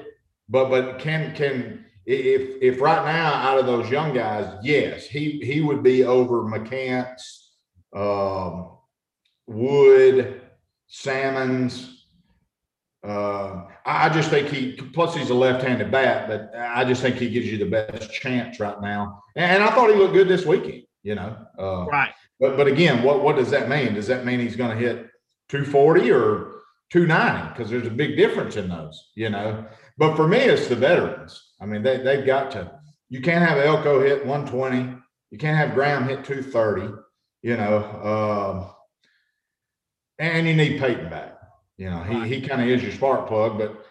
But 0.48 0.70
but 0.70 1.00
can 1.00 1.36
can 1.36 1.86
if 2.06 2.62
if 2.62 2.80
right 2.82 3.04
now 3.04 3.34
out 3.34 3.58
of 3.58 3.65
those 3.65 3.89
young 3.89 4.13
guys, 4.13 4.54
yes, 4.62 5.08
he 5.08 5.39
he 5.44 5.62
would 5.62 5.82
be 5.82 6.04
over 6.04 6.44
McCants, 6.44 7.22
um, 7.96 8.77
Wood, 9.48 10.42
Sammons. 10.88 12.06
Uh, 13.04 13.66
I 13.86 14.10
just 14.10 14.32
think 14.32 14.48
he 14.48 14.72
plus 14.72 15.16
he's 15.16 15.30
a 15.30 15.36
left-handed 15.36 15.92
bat, 15.92 16.28
but 16.28 16.52
I 16.58 16.84
just 16.86 17.02
think 17.02 17.18
he 17.18 17.30
gives 17.30 17.46
you 17.46 17.58
the 17.58 17.70
best 17.70 18.12
chance 18.12 18.60
right 18.60 18.82
now. 18.82 19.22
And 19.36 19.64
I 19.64 19.70
thought 19.70 19.92
he 19.92 19.96
looked 19.96 20.14
good 20.14 20.28
this 20.28 20.46
weekend. 20.46 20.84
You 21.04 21.14
know, 21.14 21.38
uh, 21.60 21.86
right. 21.86 22.14
But 22.40 22.58
but 22.58 22.68
again, 22.68 23.04
what 23.04 23.22
what 23.24 23.36
does 23.36 23.52
that 23.52 23.70
mean? 23.70 23.94
Does 23.94 24.08
that 24.08 24.25
mean 24.25 24.40
he's 24.40 24.56
going 24.56 24.72
to 24.72 24.84
hit 24.84 25.08
240 25.50 26.12
or 26.12 26.52
290? 26.90 27.50
Because 27.50 27.70
there's 27.70 27.86
a 27.86 27.92
big 27.92 28.18
difference 28.18 28.56
in 28.56 28.70
those. 28.70 29.12
You 29.16 29.30
know, 29.30 29.66
but 30.00 30.16
for 30.16 30.28
me, 30.28 30.40
it's 30.40 30.68
the 30.68 30.75
veterans. 30.75 31.54
I 31.62 31.68
mean, 31.68 31.84
they 31.84 31.98
they've 31.98 32.25
got 32.25 32.52
to. 32.52 32.72
You 33.10 33.22
can't 33.22 33.48
have 33.48 33.60
Elko 33.60 34.02
hit 34.02 34.25
120. 34.25 34.98
You 35.30 35.38
can't 35.38 35.58
have 35.58 35.75
Graham 35.75 36.08
hit 36.08 36.25
230. 36.25 36.92
You 37.44 37.58
know, 37.58 37.78
uh, 37.78 38.75
and 40.19 40.48
you 40.48 40.55
need 40.55 40.79
Peyton 40.79 41.10
back. 41.10 41.38
You 41.77 41.89
know, 41.89 42.03
he 42.03 42.36
he 42.36 42.41
kind 42.41 42.62
of 42.62 42.67
is 42.67 42.81
your 42.81 42.91
spark 42.91 43.27
plug, 43.27 43.57
but 43.57 43.86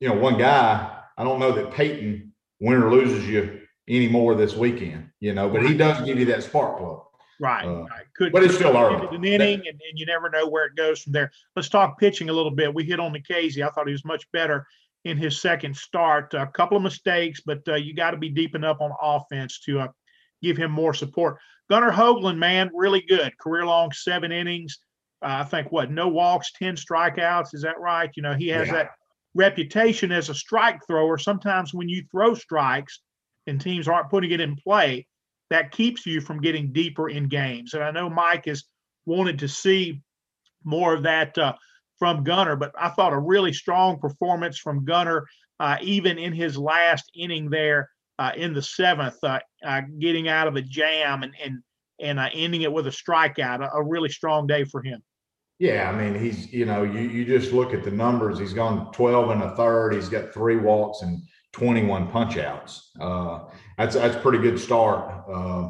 you 0.00 0.08
know, 0.08 0.14
one 0.14 0.38
guy. 0.38 0.90
I 1.16 1.22
don't 1.22 1.38
know 1.38 1.52
that 1.52 1.70
Peyton 1.72 2.32
win 2.60 2.82
or 2.82 2.90
loses 2.90 3.28
you 3.28 3.60
anymore 3.88 4.34
this 4.34 4.56
weekend, 4.56 5.10
you 5.20 5.32
know, 5.32 5.48
but 5.48 5.64
he 5.64 5.76
does 5.76 6.04
give 6.04 6.18
you 6.18 6.24
that 6.26 6.42
spark 6.42 6.78
plug. 6.78 7.02
Right. 7.40 7.64
Uh, 7.64 7.82
right. 7.82 8.04
Could, 8.16 8.32
but 8.32 8.42
it's 8.42 8.54
still 8.54 8.76
early. 8.76 9.14
An 9.14 9.24
inning, 9.24 9.60
and, 9.60 9.66
and, 9.66 9.98
you 9.98 10.06
never 10.06 10.30
know 10.30 10.48
where 10.48 10.66
it 10.66 10.76
goes 10.76 11.02
from 11.02 11.12
there. 11.12 11.30
Let's 11.56 11.68
talk 11.68 11.98
pitching 11.98 12.30
a 12.30 12.32
little 12.32 12.50
bit. 12.50 12.72
We 12.72 12.84
hit 12.84 13.00
on 13.00 13.12
Nikhazy. 13.12 13.64
I 13.64 13.70
thought 13.70 13.86
he 13.86 13.92
was 13.92 14.04
much 14.04 14.30
better 14.32 14.66
in 15.04 15.18
his 15.18 15.40
second 15.40 15.76
start. 15.76 16.34
A 16.34 16.46
couple 16.46 16.76
of 16.76 16.82
mistakes, 16.82 17.40
but 17.44 17.66
uh, 17.68 17.74
you 17.74 17.94
got 17.94 18.12
to 18.12 18.16
be 18.16 18.28
deep 18.28 18.54
enough 18.54 18.78
on 18.80 18.92
offense 19.00 19.60
to 19.60 19.80
uh, 19.80 19.88
give 20.42 20.56
him 20.56 20.70
more 20.70 20.94
support. 20.94 21.38
Gunnar 21.70 21.92
Hoglund, 21.92 22.38
man, 22.38 22.70
really 22.74 23.02
good. 23.08 23.36
Career 23.38 23.66
long 23.66 23.92
seven 23.92 24.32
innings. 24.32 24.78
I 25.24 25.44
think 25.44 25.72
what 25.72 25.90
no 25.90 26.08
walks, 26.08 26.52
ten 26.52 26.76
strikeouts. 26.76 27.54
Is 27.54 27.62
that 27.62 27.80
right? 27.80 28.10
You 28.16 28.22
know 28.22 28.34
he 28.34 28.48
has 28.48 28.68
yeah. 28.68 28.74
that 28.74 28.90
reputation 29.34 30.12
as 30.12 30.28
a 30.28 30.34
strike 30.34 30.80
thrower. 30.86 31.18
Sometimes 31.18 31.74
when 31.74 31.88
you 31.88 32.04
throw 32.10 32.34
strikes, 32.34 33.00
and 33.46 33.60
teams 33.60 33.88
aren't 33.88 34.10
putting 34.10 34.30
it 34.30 34.40
in 34.40 34.56
play, 34.56 35.06
that 35.50 35.72
keeps 35.72 36.06
you 36.06 36.20
from 36.20 36.40
getting 36.40 36.72
deeper 36.72 37.08
in 37.08 37.28
games. 37.28 37.74
And 37.74 37.82
I 37.82 37.90
know 37.90 38.08
Mike 38.08 38.46
has 38.46 38.64
wanted 39.06 39.38
to 39.40 39.48
see 39.48 40.00
more 40.64 40.94
of 40.94 41.02
that 41.02 41.36
uh, 41.36 41.54
from 41.98 42.24
Gunnar, 42.24 42.56
but 42.56 42.72
I 42.78 42.88
thought 42.90 43.12
a 43.12 43.18
really 43.18 43.52
strong 43.52 43.98
performance 43.98 44.58
from 44.58 44.84
Gunnar, 44.84 45.26
uh, 45.60 45.76
even 45.82 46.18
in 46.18 46.32
his 46.32 46.56
last 46.56 47.10
inning 47.14 47.50
there 47.50 47.90
uh, 48.18 48.32
in 48.34 48.54
the 48.54 48.62
seventh, 48.62 49.22
uh, 49.22 49.40
uh, 49.64 49.82
getting 49.98 50.28
out 50.28 50.48
of 50.48 50.56
a 50.56 50.62
jam 50.62 51.22
and 51.22 51.34
and 51.42 51.62
and 52.00 52.18
uh, 52.18 52.28
ending 52.32 52.62
it 52.62 52.72
with 52.72 52.86
a 52.86 52.90
strikeout. 52.90 53.60
A, 53.60 53.76
a 53.76 53.82
really 53.82 54.08
strong 54.08 54.46
day 54.46 54.64
for 54.64 54.82
him. 54.82 55.02
Yeah, 55.58 55.90
I 55.90 55.96
mean, 55.96 56.20
he's, 56.20 56.52
you 56.52 56.66
know, 56.66 56.82
you, 56.82 57.00
you 57.00 57.24
just 57.24 57.52
look 57.52 57.72
at 57.72 57.84
the 57.84 57.90
numbers. 57.90 58.38
He's 58.38 58.52
gone 58.52 58.92
12 58.92 59.30
and 59.30 59.42
a 59.42 59.56
third. 59.56 59.94
He's 59.94 60.08
got 60.08 60.32
three 60.34 60.56
walks 60.56 61.02
and 61.02 61.22
21 61.52 62.08
punch 62.08 62.36
outs. 62.36 62.90
Uh, 63.00 63.44
that's 63.78 63.94
that's 63.94 64.20
pretty 64.20 64.38
good 64.38 64.58
start 64.58 65.24
uh, 65.32 65.68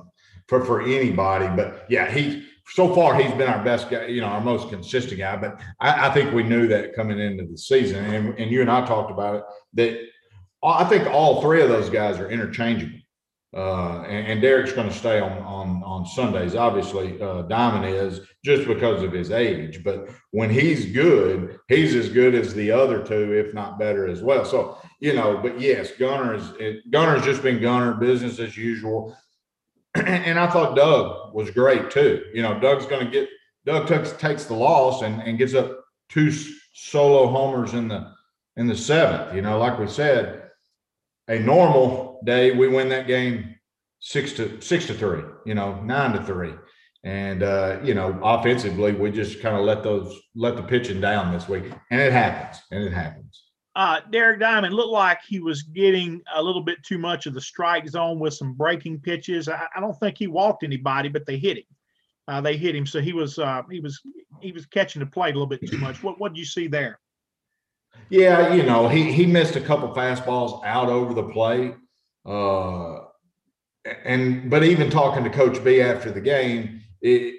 for 0.48 0.64
for 0.64 0.82
anybody. 0.82 1.46
But 1.54 1.84
yeah, 1.90 2.10
he 2.10 2.46
so 2.66 2.94
far 2.94 3.14
he's 3.14 3.32
been 3.32 3.48
our 3.48 3.62
best 3.62 3.90
guy, 3.90 4.06
you 4.06 4.22
know, 4.22 4.28
our 4.28 4.40
most 4.40 4.70
consistent 4.70 5.18
guy. 5.18 5.36
But 5.36 5.60
I, 5.80 6.08
I 6.08 6.14
think 6.14 6.32
we 6.32 6.42
knew 6.42 6.66
that 6.68 6.94
coming 6.94 7.20
into 7.20 7.44
the 7.44 7.58
season, 7.58 8.04
and, 8.06 8.38
and 8.38 8.50
you 8.50 8.62
and 8.62 8.70
I 8.70 8.86
talked 8.86 9.10
about 9.10 9.36
it 9.36 9.42
that 9.74 10.00
I 10.64 10.84
think 10.84 11.06
all 11.08 11.42
three 11.42 11.62
of 11.62 11.68
those 11.68 11.90
guys 11.90 12.18
are 12.18 12.30
interchangeable. 12.30 12.98
Uh, 13.54 14.02
and, 14.08 14.26
and, 14.26 14.42
Derek's 14.42 14.72
going 14.72 14.88
to 14.88 14.94
stay 14.94 15.20
on 15.20 15.30
on 15.42 15.80
on 15.84 16.04
Sundays. 16.04 16.56
Obviously, 16.56 17.22
uh, 17.22 17.42
Diamond 17.42 17.84
is 17.84 18.22
just 18.44 18.66
because 18.66 19.04
of 19.04 19.12
his 19.12 19.30
age. 19.30 19.84
But 19.84 20.08
when 20.32 20.50
he's 20.50 20.86
good, 20.86 21.60
he's 21.68 21.94
as 21.94 22.08
good 22.08 22.34
as 22.34 22.52
the 22.52 22.72
other 22.72 23.04
two, 23.04 23.32
if 23.32 23.54
not 23.54 23.78
better 23.78 24.08
as 24.08 24.22
well. 24.22 24.44
So 24.44 24.78
you 24.98 25.12
know, 25.12 25.38
but 25.40 25.60
yes, 25.60 25.92
Gunnar 25.92 26.34
is 26.34 26.80
Gunnar's 26.90 27.24
just 27.24 27.44
been 27.44 27.60
Gunnar, 27.60 27.94
business 27.94 28.40
as 28.40 28.56
usual. 28.56 29.16
and 29.94 30.36
I 30.36 30.50
thought 30.50 30.74
Doug 30.74 31.32
was 31.32 31.52
great 31.52 31.92
too. 31.92 32.24
You 32.34 32.42
know, 32.42 32.58
Doug's 32.58 32.86
going 32.86 33.06
to 33.06 33.10
get 33.10 33.28
Doug 33.64 33.86
takes 33.86 34.12
takes 34.14 34.46
the 34.46 34.54
loss 34.54 35.02
and 35.02 35.22
and 35.22 35.38
gets 35.38 35.54
up 35.54 35.84
two 36.08 36.32
solo 36.72 37.28
homers 37.28 37.74
in 37.74 37.86
the 37.86 38.12
in 38.56 38.66
the 38.66 38.76
seventh. 38.76 39.32
You 39.36 39.42
know, 39.42 39.58
like 39.58 39.78
we 39.78 39.86
said 39.86 40.43
a 41.28 41.38
normal 41.38 42.20
day, 42.24 42.52
we 42.52 42.68
win 42.68 42.88
that 42.90 43.06
game 43.06 43.54
six 44.00 44.32
to 44.34 44.60
six 44.60 44.86
to 44.86 44.94
three, 44.94 45.22
you 45.46 45.54
know, 45.54 45.80
nine 45.82 46.12
to 46.12 46.22
three. 46.22 46.54
And 47.04 47.42
uh, 47.42 47.80
you 47.82 47.94
know, 47.94 48.18
offensively, 48.22 48.92
we 48.92 49.10
just 49.10 49.40
kind 49.40 49.56
of 49.56 49.64
let 49.64 49.82
those 49.82 50.18
let 50.34 50.56
the 50.56 50.62
pitching 50.62 51.00
down 51.00 51.32
this 51.32 51.48
week. 51.48 51.64
And 51.90 52.00
it 52.00 52.12
happens. 52.12 52.62
And 52.70 52.82
it 52.82 52.92
happens. 52.92 53.44
Uh, 53.76 54.00
Derek 54.10 54.38
Diamond 54.38 54.72
looked 54.72 54.92
like 54.92 55.18
he 55.26 55.40
was 55.40 55.62
getting 55.62 56.22
a 56.34 56.42
little 56.42 56.62
bit 56.62 56.82
too 56.84 56.96
much 56.96 57.26
of 57.26 57.34
the 57.34 57.40
strike 57.40 57.88
zone 57.88 58.20
with 58.20 58.32
some 58.32 58.54
breaking 58.54 59.00
pitches. 59.00 59.48
I, 59.48 59.66
I 59.74 59.80
don't 59.80 59.98
think 59.98 60.16
he 60.16 60.28
walked 60.28 60.62
anybody, 60.62 61.08
but 61.08 61.26
they 61.26 61.38
hit 61.38 61.58
him. 61.58 61.64
Uh, 62.28 62.40
they 62.40 62.56
hit 62.56 62.74
him, 62.74 62.86
so 62.86 63.00
he 63.00 63.12
was 63.12 63.38
uh, 63.38 63.62
he 63.70 63.80
was 63.80 64.00
he 64.40 64.52
was 64.52 64.64
catching 64.64 65.00
the 65.00 65.06
plate 65.06 65.34
a 65.34 65.38
little 65.38 65.46
bit 65.46 65.66
too 65.66 65.76
much. 65.78 66.02
What 66.02 66.18
what 66.18 66.32
did 66.32 66.38
you 66.38 66.46
see 66.46 66.68
there? 66.68 67.00
Yeah, 68.10 68.54
you 68.54 68.62
know, 68.62 68.88
he 68.88 69.12
he 69.12 69.26
missed 69.26 69.56
a 69.56 69.60
couple 69.60 69.88
fastballs 69.94 70.64
out 70.64 70.88
over 70.88 71.14
the 71.14 71.24
plate. 71.24 71.74
Uh, 72.24 73.00
and 74.04 74.50
but 74.50 74.64
even 74.64 74.90
talking 74.90 75.24
to 75.24 75.30
Coach 75.30 75.62
B 75.64 75.80
after 75.80 76.10
the 76.10 76.20
game, 76.20 76.82
it, 77.00 77.34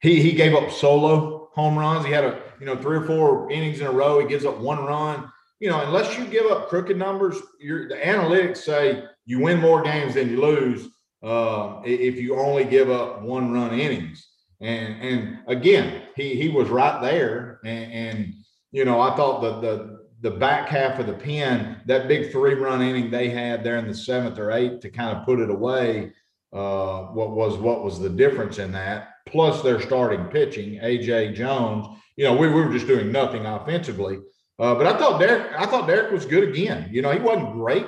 he 0.00 0.20
he 0.22 0.32
gave 0.32 0.54
up 0.54 0.70
solo 0.70 1.50
home 1.52 1.78
runs. 1.78 2.04
He 2.04 2.12
had 2.12 2.24
a 2.24 2.40
you 2.60 2.66
know 2.66 2.76
three 2.76 2.96
or 2.98 3.06
four 3.06 3.50
innings 3.50 3.80
in 3.80 3.86
a 3.86 3.92
row. 3.92 4.20
He 4.20 4.26
gives 4.26 4.44
up 4.44 4.58
one 4.58 4.84
run. 4.84 5.30
You 5.60 5.70
know, 5.70 5.80
unless 5.82 6.18
you 6.18 6.26
give 6.26 6.46
up 6.46 6.68
crooked 6.68 6.96
numbers, 6.96 7.36
your 7.60 7.88
the 7.88 7.94
analytics 7.94 8.58
say 8.58 9.04
you 9.24 9.40
win 9.40 9.60
more 9.60 9.82
games 9.82 10.14
than 10.14 10.30
you 10.30 10.40
lose 10.40 10.88
uh, 11.22 11.80
if 11.84 12.16
you 12.16 12.36
only 12.36 12.64
give 12.64 12.90
up 12.90 13.22
one 13.22 13.52
run 13.52 13.78
innings. 13.78 14.26
And 14.60 15.02
and 15.02 15.38
again, 15.46 16.02
he 16.16 16.34
he 16.34 16.48
was 16.48 16.68
right 16.68 17.00
there, 17.02 17.60
and, 17.64 17.92
and 17.92 18.34
you 18.72 18.84
know 18.84 19.00
I 19.00 19.14
thought 19.16 19.40
the 19.40 19.60
the 19.60 19.93
the 20.24 20.30
back 20.30 20.70
half 20.70 20.98
of 20.98 21.06
the 21.06 21.12
pen, 21.12 21.76
that 21.84 22.08
big 22.08 22.32
three 22.32 22.54
run 22.54 22.80
inning 22.80 23.10
they 23.10 23.28
had 23.28 23.62
there 23.62 23.76
in 23.76 23.86
the 23.86 23.94
seventh 23.94 24.38
or 24.38 24.52
eighth 24.52 24.80
to 24.80 24.88
kind 24.88 25.14
of 25.14 25.22
put 25.26 25.38
it 25.38 25.50
away. 25.50 26.12
Uh, 26.50 27.02
what 27.08 27.32
was 27.32 27.58
what 27.58 27.84
was 27.84 28.00
the 28.00 28.08
difference 28.08 28.58
in 28.58 28.72
that? 28.72 29.10
Plus 29.26 29.60
their 29.60 29.82
starting 29.82 30.24
pitching, 30.24 30.80
AJ 30.80 31.34
Jones. 31.34 31.86
You 32.16 32.24
know, 32.24 32.34
we, 32.34 32.48
we 32.48 32.62
were 32.62 32.72
just 32.72 32.86
doing 32.86 33.12
nothing 33.12 33.44
offensively. 33.44 34.16
Uh, 34.58 34.74
but 34.74 34.86
I 34.86 34.96
thought 34.96 35.20
Derek, 35.20 35.52
I 35.58 35.66
thought 35.66 35.86
Derek 35.86 36.10
was 36.10 36.24
good 36.24 36.48
again. 36.48 36.88
You 36.90 37.02
know, 37.02 37.10
he 37.10 37.18
wasn't 37.18 37.52
great, 37.52 37.86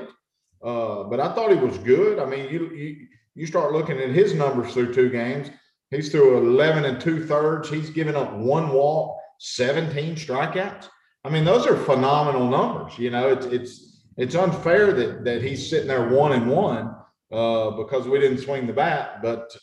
uh, 0.63 1.05
but 1.05 1.21
I 1.21 1.33
thought 1.33 1.51
he 1.51 1.57
was 1.57 1.79
good. 1.79 2.19
I 2.19 2.27
mean, 2.27 2.51
you, 2.51 2.71
you 2.75 3.07
you 3.35 3.47
start 3.47 3.73
looking 3.73 3.99
at 3.99 4.11
his 4.11 4.35
numbers 4.35 4.75
through 4.75 4.93
two 4.93 5.09
games. 5.09 5.49
He's 5.91 6.11
through 6.11 6.37
11 6.37 6.85
and 6.85 7.01
two 7.01 7.25
thirds. 7.25 7.71
He's 7.71 7.89
given 7.89 8.15
up 8.15 8.35
one 8.35 8.69
walk, 8.69 9.17
17 9.39 10.17
strikeouts. 10.17 10.89
I 11.27 11.31
mean, 11.31 11.45
those 11.45 11.67
are 11.67 11.77
phenomenal 11.77 12.49
numbers. 12.49 12.99
You 12.99 13.11
know, 13.11 13.29
it's 13.29 13.47
it's 13.47 14.03
it's 14.17 14.35
unfair 14.35 14.93
that 14.93 15.25
that 15.25 15.43
he's 15.43 15.69
sitting 15.69 15.89
there 15.89 16.09
one 16.09 16.33
and 16.33 16.49
one 16.49 16.95
uh, 17.33 17.71
because 17.73 18.07
we 18.07 18.21
didn't 18.21 18.39
swing 18.39 18.67
the 18.67 18.73
bat, 18.73 19.23
but 19.23 19.57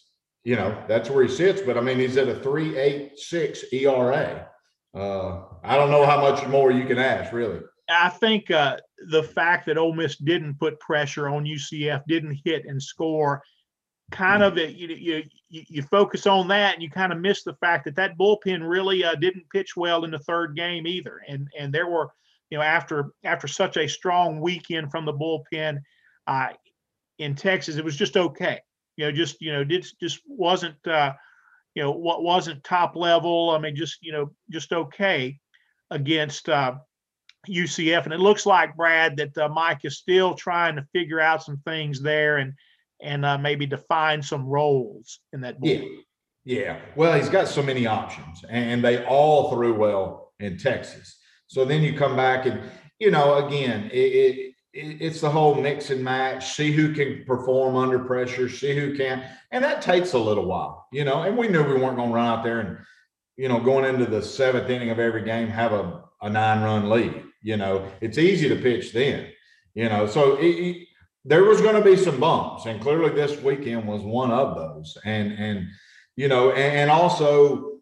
you 0.44 0.58
know 0.58 0.78
that's 0.90 1.10
where 1.10 1.24
he 1.24 1.30
sits. 1.30 1.62
But 1.62 1.78
I 1.78 1.82
mean, 1.82 2.00
he's 2.00 2.18
at 2.18 2.28
a 2.28 2.36
three 2.36 2.78
eight 2.78 3.18
six 3.18 3.64
ERA. 3.72 4.50
Uh, 4.94 5.44
I 5.64 5.78
don't 5.78 5.90
know 5.90 6.06
how 6.06 6.20
much 6.20 6.46
more 6.48 6.70
you 6.72 6.86
can 6.86 7.00
ask, 7.00 7.32
really. 7.32 7.62
I 7.90 8.10
think 8.10 8.52
uh, 8.52 8.78
the 9.10 9.24
fact 9.24 9.66
that 9.66 9.78
Ole 9.78 9.94
Miss 9.94 10.18
didn't 10.18 10.60
put 10.60 10.80
pressure 10.80 11.30
on 11.30 11.46
UCF, 11.46 12.04
didn't 12.08 12.40
hit 12.44 12.66
and 12.66 12.82
score, 12.82 13.42
kind 14.12 14.44
of 14.44 14.58
you, 14.58 14.88
you 14.88 15.24
you 15.50 15.82
focus 15.84 16.28
on 16.28 16.48
that 16.48 16.74
and 16.74 16.84
you 16.84 16.90
kind 16.90 17.12
of 17.12 17.20
miss 17.20 17.44
the 17.44 17.56
fact 17.56 17.86
that 17.86 17.96
that 17.96 18.18
bullpen 18.18 18.68
really 18.68 19.04
uh, 19.04 19.16
didn't 19.16 19.50
pitch 19.52 19.76
well 19.76 20.04
in 20.04 20.12
the 20.12 20.20
third 20.20 20.56
game 20.56 20.86
either 20.86 21.22
and 21.28 21.48
and 21.58 21.74
there 21.74 21.90
were 21.90 22.10
you 22.50 22.58
know 22.58 22.64
after 22.64 23.14
after 23.24 23.48
such 23.48 23.78
a 23.78 23.88
strong 23.88 24.40
weekend 24.40 24.92
from 24.92 25.06
the 25.06 25.14
bullpen 25.14 25.80
uh, 26.28 26.50
in 27.18 27.34
Texas 27.34 27.78
it 27.78 27.86
was 27.86 27.96
just 27.96 28.18
okay 28.18 28.60
you 28.98 29.06
know 29.06 29.12
just 29.12 29.42
you 29.42 29.52
know 29.52 29.66
it 29.68 29.88
just 30.00 30.22
wasn't 30.28 30.76
uh, 30.86 31.14
you 31.76 31.82
know, 31.82 31.92
what 31.92 32.24
wasn't 32.24 32.64
top 32.64 32.96
level. 32.96 33.50
I 33.50 33.60
mean, 33.60 33.76
just, 33.76 33.98
you 34.02 34.12
know, 34.12 34.32
just 34.50 34.72
okay 34.72 35.40
against 35.90 36.50
uh, 36.50 36.76
UCF. 37.48 38.04
And 38.04 38.14
it 38.14 38.20
looks 38.20 38.46
like, 38.46 38.76
Brad, 38.76 39.18
that 39.18 39.38
uh, 39.38 39.50
Mike 39.50 39.82
is 39.84 39.98
still 39.98 40.36
trying 40.36 40.76
to 40.76 40.88
figure 40.94 41.20
out 41.20 41.44
some 41.44 41.58
things 41.66 42.02
there 42.02 42.38
and 42.38 42.54
and 43.02 43.26
uh, 43.26 43.38
maybe 43.38 43.66
define 43.66 44.22
some 44.22 44.46
roles 44.46 45.20
in 45.34 45.42
that 45.42 45.60
board. 45.60 45.82
Yeah. 45.82 45.88
Yeah. 46.46 46.80
Well, 46.96 47.18
he's 47.18 47.30
got 47.30 47.48
so 47.48 47.64
many 47.64 47.88
options 47.88 48.44
and 48.50 48.84
they 48.84 49.04
all 49.06 49.52
threw 49.52 49.74
well 49.74 50.34
in 50.40 50.58
Texas. 50.58 51.18
So 51.48 51.64
then 51.64 51.82
you 51.84 51.98
come 51.98 52.16
back 52.16 52.46
and, 52.46 52.62
you 53.00 53.12
know, 53.12 53.46
again, 53.48 53.90
it, 53.94 53.98
it 53.98 54.54
it's 54.74 55.22
the 55.22 55.30
whole 55.30 55.54
mix 55.54 55.92
and 55.92 56.04
match, 56.04 56.56
see 56.56 56.72
who 56.72 56.94
can 56.94 57.24
perform 57.28 57.76
under 57.76 58.00
pressure, 58.00 58.50
see 58.50 58.76
who 58.76 58.98
can't. 58.98 59.24
And 59.52 59.64
that 59.64 59.84
takes 59.84 60.14
a 60.14 60.18
little 60.20 60.46
while, 60.46 60.88
you 60.92 61.06
know. 61.06 61.22
And 61.22 61.38
we 61.38 61.48
knew 61.48 61.64
we 61.64 61.80
weren't 61.80 61.96
going 61.96 62.10
to 62.10 62.16
run 62.16 62.26
out 62.28 62.44
there 62.44 62.60
and, 62.60 62.78
you 63.38 63.48
know, 63.48 63.60
going 63.60 63.86
into 63.86 64.10
the 64.10 64.22
seventh 64.22 64.70
inning 64.70 64.90
of 64.90 65.00
every 65.00 65.24
game, 65.24 65.48
have 65.48 65.74
a, 65.74 66.04
a 66.24 66.30
nine 66.30 66.64
run 66.64 66.90
lead. 66.90 67.24
You 67.44 67.58
know, 67.58 67.88
it's 68.02 68.18
easy 68.18 68.50
to 68.50 68.56
pitch 68.56 68.94
then, 68.94 69.28
you 69.76 69.90
know. 69.90 70.08
So 70.08 70.38
it, 70.38 70.46
it, 70.46 70.88
there 71.26 71.44
was 71.44 71.62
going 71.62 71.76
to 71.76 71.82
be 71.82 71.96
some 71.96 72.20
bumps. 72.20 72.66
And 72.66 72.82
clearly 72.82 73.10
this 73.10 73.42
weekend 73.42 73.88
was 73.88 74.02
one 74.02 74.32
of 74.32 74.56
those. 74.56 74.98
And, 75.06 75.34
and, 75.34 75.68
you 76.16 76.28
know, 76.28 76.52
and, 76.52 76.78
and 76.78 76.92
also 76.92 77.80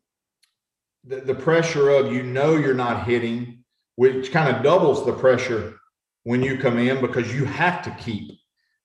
the, 1.03 1.21
the 1.21 1.35
pressure 1.35 1.89
of, 1.89 2.13
you 2.13 2.23
know, 2.23 2.55
you're 2.55 2.73
not 2.73 3.05
hitting, 3.05 3.63
which 3.95 4.31
kind 4.31 4.55
of 4.55 4.63
doubles 4.63 5.05
the 5.05 5.13
pressure 5.13 5.77
when 6.23 6.43
you 6.43 6.57
come 6.57 6.77
in 6.77 7.01
because 7.01 7.33
you 7.33 7.45
have 7.45 7.81
to 7.83 7.91
keep 7.91 8.31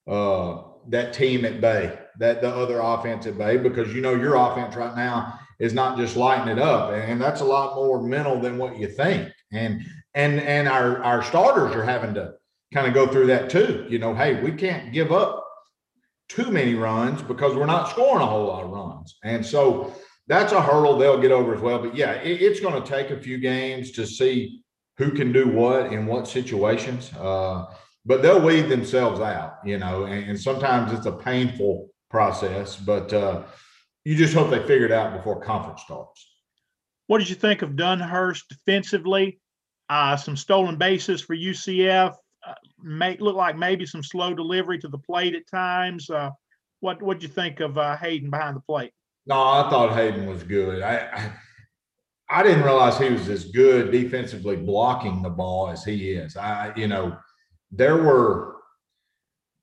uh, 0.06 0.62
that 0.88 1.12
team 1.12 1.44
at 1.44 1.60
bay, 1.60 1.98
that 2.18 2.40
the 2.40 2.48
other 2.48 2.80
offense 2.80 3.26
at 3.26 3.36
bay, 3.36 3.56
because 3.56 3.92
you 3.92 4.00
know 4.00 4.14
your 4.14 4.36
offense 4.36 4.74
right 4.76 4.96
now 4.96 5.38
is 5.58 5.72
not 5.72 5.96
just 5.96 6.16
lighting 6.16 6.48
it 6.48 6.58
up, 6.58 6.92
and 6.92 7.20
that's 7.20 7.40
a 7.40 7.44
lot 7.44 7.74
more 7.74 8.02
mental 8.02 8.40
than 8.40 8.56
what 8.58 8.78
you 8.78 8.86
think. 8.86 9.30
And 9.52 9.84
and 10.14 10.40
and 10.40 10.68
our 10.68 11.02
our 11.02 11.22
starters 11.22 11.74
are 11.74 11.84
having 11.84 12.14
to 12.14 12.34
kind 12.72 12.86
of 12.86 12.94
go 12.94 13.06
through 13.06 13.26
that 13.28 13.50
too. 13.50 13.86
You 13.88 13.98
know, 13.98 14.14
hey, 14.14 14.40
we 14.42 14.52
can't 14.52 14.92
give 14.92 15.12
up 15.12 15.44
too 16.28 16.50
many 16.50 16.74
runs 16.74 17.22
because 17.22 17.54
we're 17.54 17.66
not 17.66 17.90
scoring 17.90 18.22
a 18.22 18.26
whole 18.26 18.46
lot 18.46 18.64
of 18.64 18.70
runs, 18.70 19.16
and 19.24 19.44
so 19.44 19.94
that's 20.28 20.52
a 20.52 20.60
hurdle 20.60 20.98
they'll 20.98 21.20
get 21.20 21.30
over 21.30 21.54
as 21.54 21.60
well. 21.60 21.78
But 21.78 21.94
yeah, 21.96 22.14
it, 22.14 22.42
it's 22.42 22.60
going 22.60 22.80
to 22.80 22.88
take 22.88 23.10
a 23.10 23.20
few 23.20 23.38
games 23.38 23.92
to 23.92 24.06
see 24.06 24.62
who 24.98 25.10
can 25.10 25.32
do 25.32 25.48
what 25.48 25.92
in 25.92 26.06
what 26.06 26.26
situations. 26.26 27.12
Uh, 27.12 27.66
but 28.04 28.22
they'll 28.22 28.40
weed 28.40 28.68
themselves 28.68 29.20
out, 29.20 29.56
you 29.64 29.78
know, 29.78 30.04
and, 30.04 30.30
and 30.30 30.40
sometimes 30.40 30.92
it's 30.92 31.06
a 31.06 31.12
painful 31.12 31.90
process, 32.08 32.76
but 32.76 33.12
uh, 33.12 33.42
you 34.04 34.14
just 34.14 34.32
hope 34.32 34.48
they 34.48 34.60
figure 34.60 34.86
it 34.86 34.92
out 34.92 35.16
before 35.16 35.40
conference 35.40 35.82
starts. 35.82 36.24
What 37.08 37.18
did 37.18 37.28
you 37.28 37.34
think 37.34 37.62
of 37.62 37.70
Dunhurst 37.70 38.44
defensively? 38.48 39.40
Uh, 39.88 40.16
some 40.16 40.36
stolen 40.36 40.78
bases 40.78 41.20
for 41.20 41.36
UCF. 41.36 42.14
Uh, 42.46 42.54
make 42.82 43.20
look 43.20 43.36
like 43.36 43.56
maybe 43.56 43.86
some 43.86 44.02
slow 44.02 44.34
delivery 44.34 44.78
to 44.78 44.88
the 44.88 44.98
plate 44.98 45.34
at 45.34 45.46
times. 45.48 46.08
Uh, 46.08 46.30
what 46.80 47.02
what 47.02 47.18
do 47.18 47.26
you 47.26 47.32
think 47.32 47.60
of 47.60 47.78
uh, 47.78 47.96
Hayden 47.96 48.30
behind 48.30 48.56
the 48.56 48.60
plate? 48.60 48.92
No, 49.26 49.34
I 49.34 49.68
thought 49.68 49.96
Hayden 49.96 50.26
was 50.26 50.42
good. 50.42 50.82
I, 50.82 51.08
I 51.12 51.32
I 52.28 52.42
didn't 52.42 52.64
realize 52.64 52.98
he 52.98 53.10
was 53.10 53.28
as 53.28 53.44
good 53.44 53.92
defensively 53.92 54.56
blocking 54.56 55.22
the 55.22 55.30
ball 55.30 55.70
as 55.70 55.84
he 55.84 56.10
is. 56.12 56.36
I, 56.36 56.72
you 56.76 56.88
know, 56.88 57.16
there 57.70 58.02
were 58.02 58.56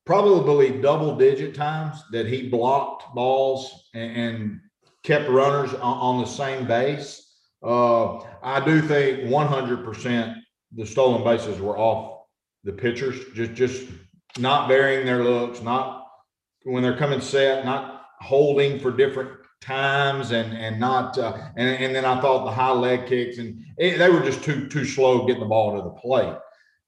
probably 0.06 0.80
double 0.80 1.16
digit 1.16 1.54
times 1.54 2.02
that 2.12 2.26
he 2.26 2.48
blocked 2.48 3.14
balls 3.14 3.88
and, 3.94 4.16
and 4.16 4.60
kept 5.02 5.28
runners 5.28 5.74
on, 5.74 5.98
on, 5.98 6.20
the 6.20 6.26
same 6.26 6.66
base. 6.66 7.36
Uh, 7.62 8.18
I 8.42 8.64
do 8.64 8.80
think 8.80 9.20
100% 9.20 10.34
the 10.72 10.86
stolen 10.86 11.22
bases 11.22 11.60
were 11.60 11.78
off 11.78 12.13
the 12.64 12.72
pitchers, 12.72 13.20
just 13.34 13.52
just 13.54 13.86
not 14.38 14.68
varying 14.68 15.06
their 15.06 15.22
looks, 15.22 15.60
not 15.62 16.06
when 16.64 16.82
they're 16.82 16.96
coming 16.96 17.20
set, 17.20 17.64
not 17.64 18.06
holding 18.20 18.80
for 18.80 18.90
different 18.90 19.30
times 19.60 20.32
and 20.32 20.56
and 20.56 20.78
not 20.78 21.16
uh, 21.18 21.36
and 21.56 21.68
and 21.68 21.94
then 21.94 22.04
I 22.04 22.20
thought 22.20 22.44
the 22.44 22.52
high 22.52 22.72
leg 22.72 23.06
kicks 23.06 23.38
and 23.38 23.62
it, 23.78 23.98
they 23.98 24.10
were 24.10 24.22
just 24.22 24.42
too 24.42 24.68
too 24.68 24.84
slow 24.84 25.26
getting 25.26 25.40
the 25.40 25.46
ball 25.46 25.76
to 25.76 25.82
the 25.82 25.90
plate. 25.90 26.36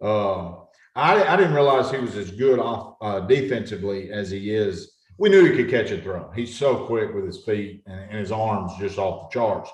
Uh, 0.03 0.55
I 0.95 1.25
I 1.25 1.37
didn't 1.37 1.55
realize 1.55 1.91
he 1.91 1.99
was 1.99 2.17
as 2.17 2.31
good 2.31 2.59
off 2.59 2.97
uh, 3.01 3.21
defensively 3.21 4.11
as 4.11 4.31
he 4.31 4.51
is. 4.51 4.93
We 5.19 5.31
knew 5.31 5.45
he 5.45 5.57
could 5.57 5.71
catch 5.71 5.91
a 5.91 6.01
throw. 6.01 6.31
He's 6.33 6.55
so 6.55 6.85
quick 6.87 7.15
with 7.15 7.25
his 7.25 7.43
feet 7.45 7.83
and, 7.87 8.11
and 8.11 8.19
his 8.19 8.33
arms 8.33 8.73
just 8.79 8.99
off 8.99 9.31
the 9.31 9.35
charts. 9.35 9.71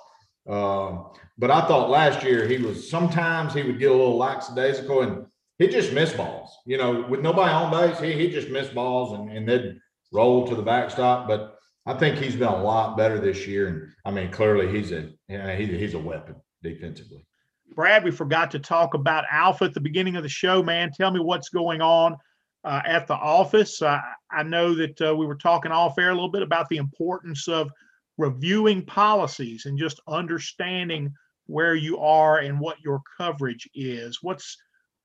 Um, 0.48 1.10
but 1.38 1.50
I 1.50 1.66
thought 1.66 1.90
last 1.90 2.22
year 2.22 2.46
he 2.46 2.58
was 2.58 2.88
sometimes 2.88 3.54
he 3.54 3.62
would 3.62 3.78
get 3.78 3.90
a 3.90 3.94
little 3.94 4.16
lackadaisical 4.16 5.02
and 5.02 5.26
he 5.58 5.68
just 5.68 5.92
missed 5.92 6.16
balls. 6.16 6.56
You 6.66 6.78
know, 6.78 7.06
with 7.08 7.20
nobody 7.20 7.52
on 7.52 7.70
base, 7.70 8.00
he 8.00 8.12
he 8.12 8.30
just 8.30 8.48
missed 8.48 8.74
balls 8.74 9.18
and, 9.18 9.30
and 9.30 9.48
they'd 9.48 9.78
roll 10.12 10.46
to 10.46 10.54
the 10.54 10.62
backstop. 10.62 11.28
But 11.28 11.58
I 11.86 11.94
think 11.94 12.18
he's 12.18 12.36
been 12.36 12.48
a 12.48 12.62
lot 12.62 12.96
better 12.96 13.18
this 13.18 13.46
year. 13.46 13.68
And 13.68 13.92
I 14.04 14.10
mean, 14.10 14.30
clearly 14.30 14.70
he's 14.70 14.92
a 14.92 15.10
he's, 15.28 15.68
he's 15.68 15.94
a 15.94 15.98
weapon 15.98 16.36
defensively. 16.62 17.26
Brad, 17.74 18.04
we 18.04 18.10
forgot 18.10 18.50
to 18.50 18.58
talk 18.58 18.94
about 18.94 19.24
Alfa 19.30 19.64
at 19.64 19.74
the 19.74 19.80
beginning 19.80 20.16
of 20.16 20.22
the 20.22 20.28
show, 20.28 20.62
man. 20.62 20.90
Tell 20.92 21.10
me 21.10 21.20
what's 21.20 21.48
going 21.48 21.80
on 21.80 22.16
uh, 22.64 22.82
at 22.84 23.06
the 23.06 23.14
office. 23.14 23.80
Uh, 23.80 23.98
I 24.30 24.42
know 24.42 24.74
that 24.74 25.00
uh, 25.00 25.16
we 25.16 25.26
were 25.26 25.36
talking 25.36 25.72
off 25.72 25.98
air 25.98 26.10
a 26.10 26.14
little 26.14 26.30
bit 26.30 26.42
about 26.42 26.68
the 26.68 26.76
importance 26.76 27.48
of 27.48 27.70
reviewing 28.18 28.84
policies 28.84 29.64
and 29.64 29.78
just 29.78 30.00
understanding 30.06 31.12
where 31.46 31.74
you 31.74 31.98
are 31.98 32.38
and 32.38 32.60
what 32.60 32.80
your 32.84 33.00
coverage 33.16 33.68
is. 33.74 34.18
What's 34.22 34.56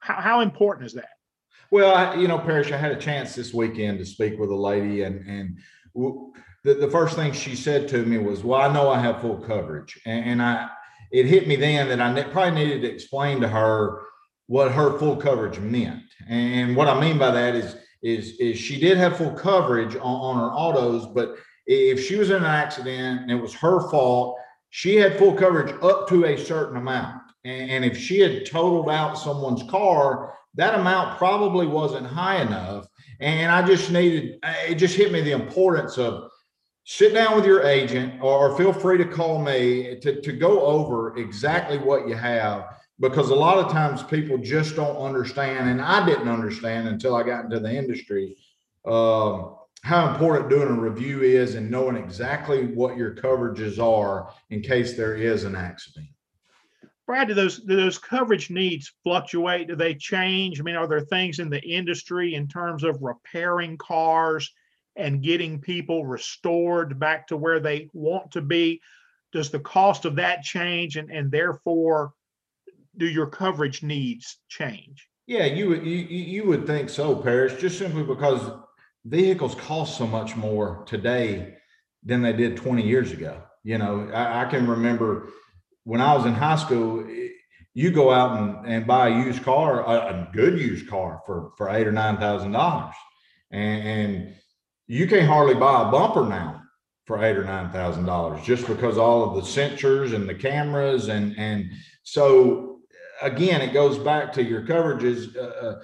how, 0.08 0.22
how 0.22 0.40
important 0.42 0.88
is 0.88 0.94
that? 0.94 1.10
Well, 1.70 1.94
I, 1.94 2.16
you 2.16 2.28
know, 2.28 2.40
Parrish, 2.40 2.72
I 2.72 2.78
had 2.78 2.92
a 2.94 3.00
chance 3.00 3.36
this 3.36 3.54
weekend 3.54 4.00
to 4.00 4.06
speak 4.06 4.40
with 4.40 4.50
a 4.50 4.56
lady, 4.56 5.04
and 5.04 5.26
and 5.28 5.60
the, 6.64 6.76
the 6.76 6.90
first 6.90 7.16
thing 7.16 7.34
she 7.34 7.56
said 7.56 7.88
to 7.90 8.06
me 8.06 8.18
was, 8.18 8.44
"Well, 8.44 8.62
I 8.62 8.72
know 8.72 8.90
I 8.90 9.00
have 9.00 9.22
full 9.22 9.38
coverage," 9.38 10.00
and, 10.06 10.26
and 10.26 10.42
I 10.42 10.70
it 11.12 11.26
hit 11.26 11.48
me 11.48 11.58
then 11.58 11.90
that 11.90 12.00
I 12.00 12.24
probably 12.24 12.64
needed 12.64 12.82
to 12.82 12.90
explain 12.90 13.42
to 13.42 13.48
her 13.50 14.02
what 14.48 14.72
her 14.72 14.98
full 14.98 15.18
coverage 15.18 15.60
meant. 15.60 16.04
And 16.28 16.76
what 16.76 16.88
I 16.88 17.00
mean 17.00 17.18
by 17.18 17.32
that 17.32 17.56
is 17.56 17.76
is 18.02 18.40
is 18.40 18.58
she 18.58 18.80
did 18.80 18.98
have 18.98 19.18
full 19.18 19.34
coverage 19.34 19.96
on, 19.96 20.02
on 20.02 20.38
her 20.38 20.56
autos, 20.56 21.06
but 21.08 21.36
if 21.66 22.06
she 22.06 22.16
was 22.16 22.30
in 22.30 22.38
an 22.38 22.46
accident 22.46 23.24
and 23.24 23.32
it 23.32 23.42
was 23.42 23.54
her 23.56 23.90
fault, 23.90 24.38
she 24.70 24.96
had 24.96 25.18
full 25.18 25.34
coverage 25.34 25.76
up 25.82 26.08
to 26.08 26.24
a 26.26 26.38
certain 26.38 26.78
amount. 26.78 27.22
And, 27.44 27.86
if 27.86 27.98
she 27.98 28.20
had 28.20 28.46
totaled 28.46 28.90
out 28.90 29.18
someone's 29.18 29.64
car, 29.70 30.34
that 30.56 30.78
amount 30.78 31.18
probably 31.18 31.66
wasn't 31.66 32.08
high 32.08 32.42
enough. 32.42 32.88
And 33.20 33.52
I 33.52 33.66
just 33.66 33.90
needed, 33.92 34.40
it 34.68 34.76
just 34.76 34.96
hit 34.96 35.12
me 35.12 35.22
the 35.22 35.32
importance 35.32 35.98
of 35.98 36.30
sit 36.90 37.14
down 37.14 37.36
with 37.36 37.46
your 37.46 37.64
agent 37.64 38.22
or 38.22 38.58
feel 38.58 38.72
free 38.72 38.98
to 38.98 39.04
call 39.04 39.42
me 39.42 40.00
to, 40.00 40.22
to 40.22 40.32
go 40.32 40.62
over 40.62 41.18
exactly 41.18 41.78
what 41.78 42.08
you 42.08 42.16
have 42.16 42.78
because 43.02 43.30
a 43.30 43.36
lot 43.36 43.58
of 43.58 43.70
times 43.70 44.04
people 44.04 44.38
just 44.38 44.74
don't 44.78 44.96
understand 44.96 45.70
and 45.70 45.82
i 45.82 46.06
didn't 46.06 46.30
understand 46.30 46.88
until 46.88 47.14
i 47.14 47.24
got 47.24 47.44
into 47.44 47.60
the 47.60 47.70
industry 47.70 48.38
um, 48.86 49.58
how 49.84 50.10
important 50.10 50.50
doing 50.50 50.70
a 50.70 50.80
review 50.80 51.24
is 51.24 51.56
and 51.56 51.70
knowing 51.70 51.98
exactly 51.98 52.68
what 52.68 52.96
your 52.96 53.14
coverages 53.16 53.80
are 53.80 54.34
in 54.50 54.62
case 54.62 54.96
there 54.96 55.16
is 55.16 55.44
an 55.44 55.58
accident 55.58 56.08
brad 57.08 57.28
do 57.28 57.34
those 57.34 57.60
do 57.60 57.76
those 57.76 57.98
coverage 57.98 58.52
needs 58.52 58.94
fluctuate 59.04 59.68
do 59.68 59.76
they 59.76 59.96
change 59.96 60.60
i 60.60 60.64
mean 60.64 60.76
are 60.76 60.88
there 60.88 61.02
things 61.02 61.40
in 61.40 61.50
the 61.50 61.62
industry 61.62 62.36
in 62.36 62.48
terms 62.48 62.84
of 62.84 63.02
repairing 63.02 63.78
cars 63.78 64.54
and 64.98 65.22
getting 65.22 65.62
people 65.62 66.06
restored 66.06 67.00
back 67.00 67.28
to 67.28 67.38
where 67.38 67.60
they 67.60 67.88
want 67.94 68.32
to 68.32 68.42
be? 68.42 68.82
Does 69.32 69.52
the 69.52 69.60
cost 69.60 70.06
of 70.06 70.16
that 70.16 70.42
change 70.42 70.98
and, 70.98 71.10
and 71.12 71.32
therefore 71.32 72.14
do 72.98 73.06
your 73.06 73.28
coverage 73.28 73.84
needs 73.84 74.40
change? 74.50 75.08
Yeah, 75.28 75.46
you 75.46 75.70
would 75.70 75.86
you, 75.86 75.98
you 75.98 76.48
would 76.48 76.66
think 76.66 76.90
so, 76.90 77.16
Parrish, 77.16 77.60
just 77.60 77.78
simply 77.78 78.04
because 78.04 78.50
vehicles 79.06 79.56
cost 79.56 79.98
so 79.98 80.08
much 80.08 80.36
more 80.36 80.84
today 80.86 81.56
than 82.04 82.22
they 82.22 82.34
did 82.34 82.58
20 82.58 82.82
years 82.82 83.12
ago. 83.12 83.44
You 83.64 83.78
know, 83.78 84.10
I, 84.14 84.44
I 84.44 84.46
can 84.46 84.66
remember 84.66 85.30
when 85.88 86.02
I 86.02 86.14
was 86.14 86.26
in 86.26 86.34
high 86.34 86.58
school, 86.58 87.08
you 87.74 87.92
go 87.92 88.12
out 88.12 88.38
and, 88.38 88.68
and 88.68 88.86
buy 88.86 89.08
a 89.08 89.24
used 89.24 89.42
car, 89.42 89.84
a, 89.84 89.92
a 89.92 90.30
good 90.34 90.60
used 90.60 90.90
car 90.90 91.22
for 91.26 91.54
for 91.58 91.70
eight 91.70 91.88
or 91.88 91.94
nine 91.94 92.18
thousand 92.18 92.52
dollars, 92.52 92.94
and, 93.52 94.34
you 94.90 95.06
can't 95.06 95.28
hardly 95.28 95.54
buy 95.54 95.82
a 95.82 95.92
bumper 95.92 96.26
now 96.26 96.62
for 97.06 97.22
eight 97.24 97.36
or 97.36 97.44
nine 97.44 97.70
thousand 97.72 98.06
dollars 98.06 98.46
just 98.46 98.66
because 98.68 98.98
all 98.98 99.22
of 99.24 99.36
the 99.36 99.42
sensors 99.42 100.16
and 100.16 100.30
the 100.30 100.34
cameras 100.34 101.10
and 101.10 101.38
and 101.38 101.70
so 102.04 102.80
again 103.22 103.60
it 103.60 103.74
goes 103.74 103.98
back 103.98 104.32
to 104.32 104.42
your 104.42 104.62
coverages 104.62 105.36
uh, 105.36 105.42
uh 105.42 105.84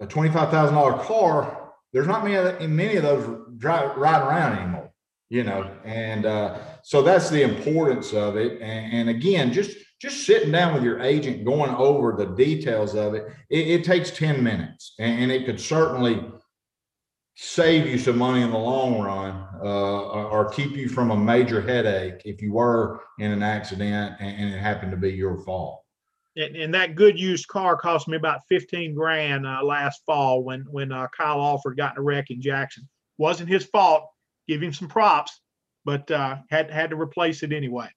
a 0.00 0.06
twenty 0.06 0.30
five 0.30 0.50
thousand 0.50 0.74
dollar 0.74 0.96
car 1.04 1.74
there's 1.92 2.06
not 2.06 2.24
many 2.24 2.66
many 2.66 2.96
of 2.96 3.02
those 3.02 3.58
drive 3.58 3.94
riding 3.98 4.26
around 4.26 4.58
anymore 4.58 4.92
you 5.32 5.44
know, 5.44 5.70
and 5.82 6.26
uh, 6.26 6.58
so 6.84 7.02
that's 7.02 7.30
the 7.30 7.42
importance 7.42 8.12
of 8.12 8.36
it. 8.36 8.60
And, 8.60 8.92
and 8.92 9.08
again, 9.08 9.52
just 9.52 9.76
just 10.00 10.26
sitting 10.26 10.50
down 10.50 10.74
with 10.74 10.82
your 10.82 11.00
agent, 11.00 11.44
going 11.44 11.70
over 11.76 12.12
the 12.12 12.34
details 12.34 12.96
of 12.96 13.14
it, 13.14 13.24
it, 13.50 13.68
it 13.68 13.84
takes 13.84 14.10
10 14.10 14.42
minutes 14.42 14.94
and, 14.98 15.22
and 15.22 15.32
it 15.32 15.46
could 15.46 15.60
certainly 15.60 16.20
save 17.36 17.86
you 17.86 17.96
some 17.96 18.18
money 18.18 18.42
in 18.42 18.50
the 18.50 18.58
long 18.58 19.00
run 19.00 19.46
uh, 19.62 20.28
or, 20.28 20.50
keep 20.50 20.72
you 20.72 20.88
from 20.88 21.12
a 21.12 21.16
major 21.16 21.60
headache 21.60 22.20
if 22.24 22.42
you 22.42 22.52
were 22.52 23.00
in 23.20 23.30
an 23.30 23.44
accident 23.44 24.16
and, 24.18 24.42
and 24.42 24.54
it 24.54 24.58
happened 24.58 24.90
to 24.90 24.96
be 24.96 25.12
your 25.12 25.38
fault. 25.44 25.82
And, 26.36 26.56
and 26.56 26.74
that 26.74 26.96
good 26.96 27.18
used 27.18 27.46
car 27.46 27.76
cost 27.76 28.08
me 28.08 28.16
about 28.16 28.40
fifteen 28.48 28.94
grand 28.94 29.46
uh, 29.46 29.62
last 29.62 30.02
fall 30.06 30.42
when 30.42 30.62
when 30.70 30.90
uh, 30.90 31.06
Kyle 31.16 31.40
Alford 31.40 31.76
got 31.76 31.92
in 31.92 31.98
a 31.98 32.02
wreck 32.02 32.30
in 32.30 32.40
Jackson. 32.40 32.88
Wasn't 33.18 33.48
his 33.48 33.64
fault. 33.64 34.08
Give 34.48 34.62
him 34.62 34.72
some 34.72 34.88
props, 34.88 35.41
but 35.84 36.10
uh, 36.10 36.36
had 36.50 36.70
had 36.70 36.90
to 36.90 36.96
replace 36.96 37.42
it 37.42 37.52
anyway. 37.52 37.88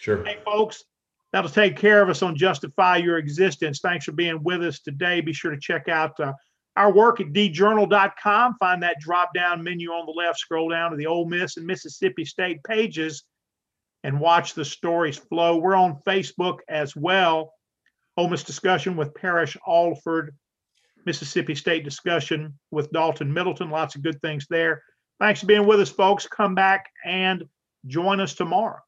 Sure. 0.00 0.24
Hey, 0.24 0.38
folks, 0.44 0.84
that'll 1.32 1.50
take 1.50 1.76
care 1.76 2.02
of 2.02 2.08
us 2.08 2.22
on 2.22 2.36
Justify 2.36 2.96
Your 2.98 3.18
Existence. 3.18 3.80
Thanks 3.80 4.04
for 4.04 4.12
being 4.12 4.42
with 4.42 4.62
us 4.62 4.80
today. 4.80 5.20
Be 5.20 5.32
sure 5.32 5.50
to 5.50 5.60
check 5.60 5.88
out 5.88 6.18
uh, 6.20 6.32
our 6.76 6.92
work 6.92 7.20
at 7.20 7.28
djournal.com. 7.28 8.56
Find 8.60 8.82
that 8.82 9.00
drop 9.00 9.34
down 9.34 9.62
menu 9.62 9.90
on 9.90 10.06
the 10.06 10.12
left, 10.12 10.38
scroll 10.38 10.68
down 10.68 10.90
to 10.90 10.96
the 10.96 11.06
Ole 11.06 11.26
Miss 11.26 11.56
and 11.56 11.66
Mississippi 11.66 12.24
State 12.24 12.62
pages 12.64 13.24
and 14.04 14.20
watch 14.20 14.54
the 14.54 14.64
stories 14.64 15.16
flow. 15.16 15.56
We're 15.56 15.74
on 15.74 16.00
Facebook 16.06 16.58
as 16.68 16.94
well. 16.94 17.52
Ole 18.16 18.28
Miss 18.28 18.44
discussion 18.44 18.96
with 18.96 19.14
Parrish 19.14 19.56
Alford, 19.66 20.34
Mississippi 21.04 21.54
State 21.54 21.84
discussion 21.84 22.58
with 22.70 22.90
Dalton 22.92 23.32
Middleton. 23.32 23.70
Lots 23.70 23.96
of 23.96 24.02
good 24.02 24.20
things 24.20 24.46
there. 24.48 24.82
Thanks 25.18 25.40
for 25.40 25.46
being 25.46 25.66
with 25.66 25.80
us, 25.80 25.88
folks. 25.88 26.26
Come 26.26 26.54
back 26.54 26.90
and 27.04 27.44
join 27.86 28.20
us 28.20 28.34
tomorrow. 28.34 28.80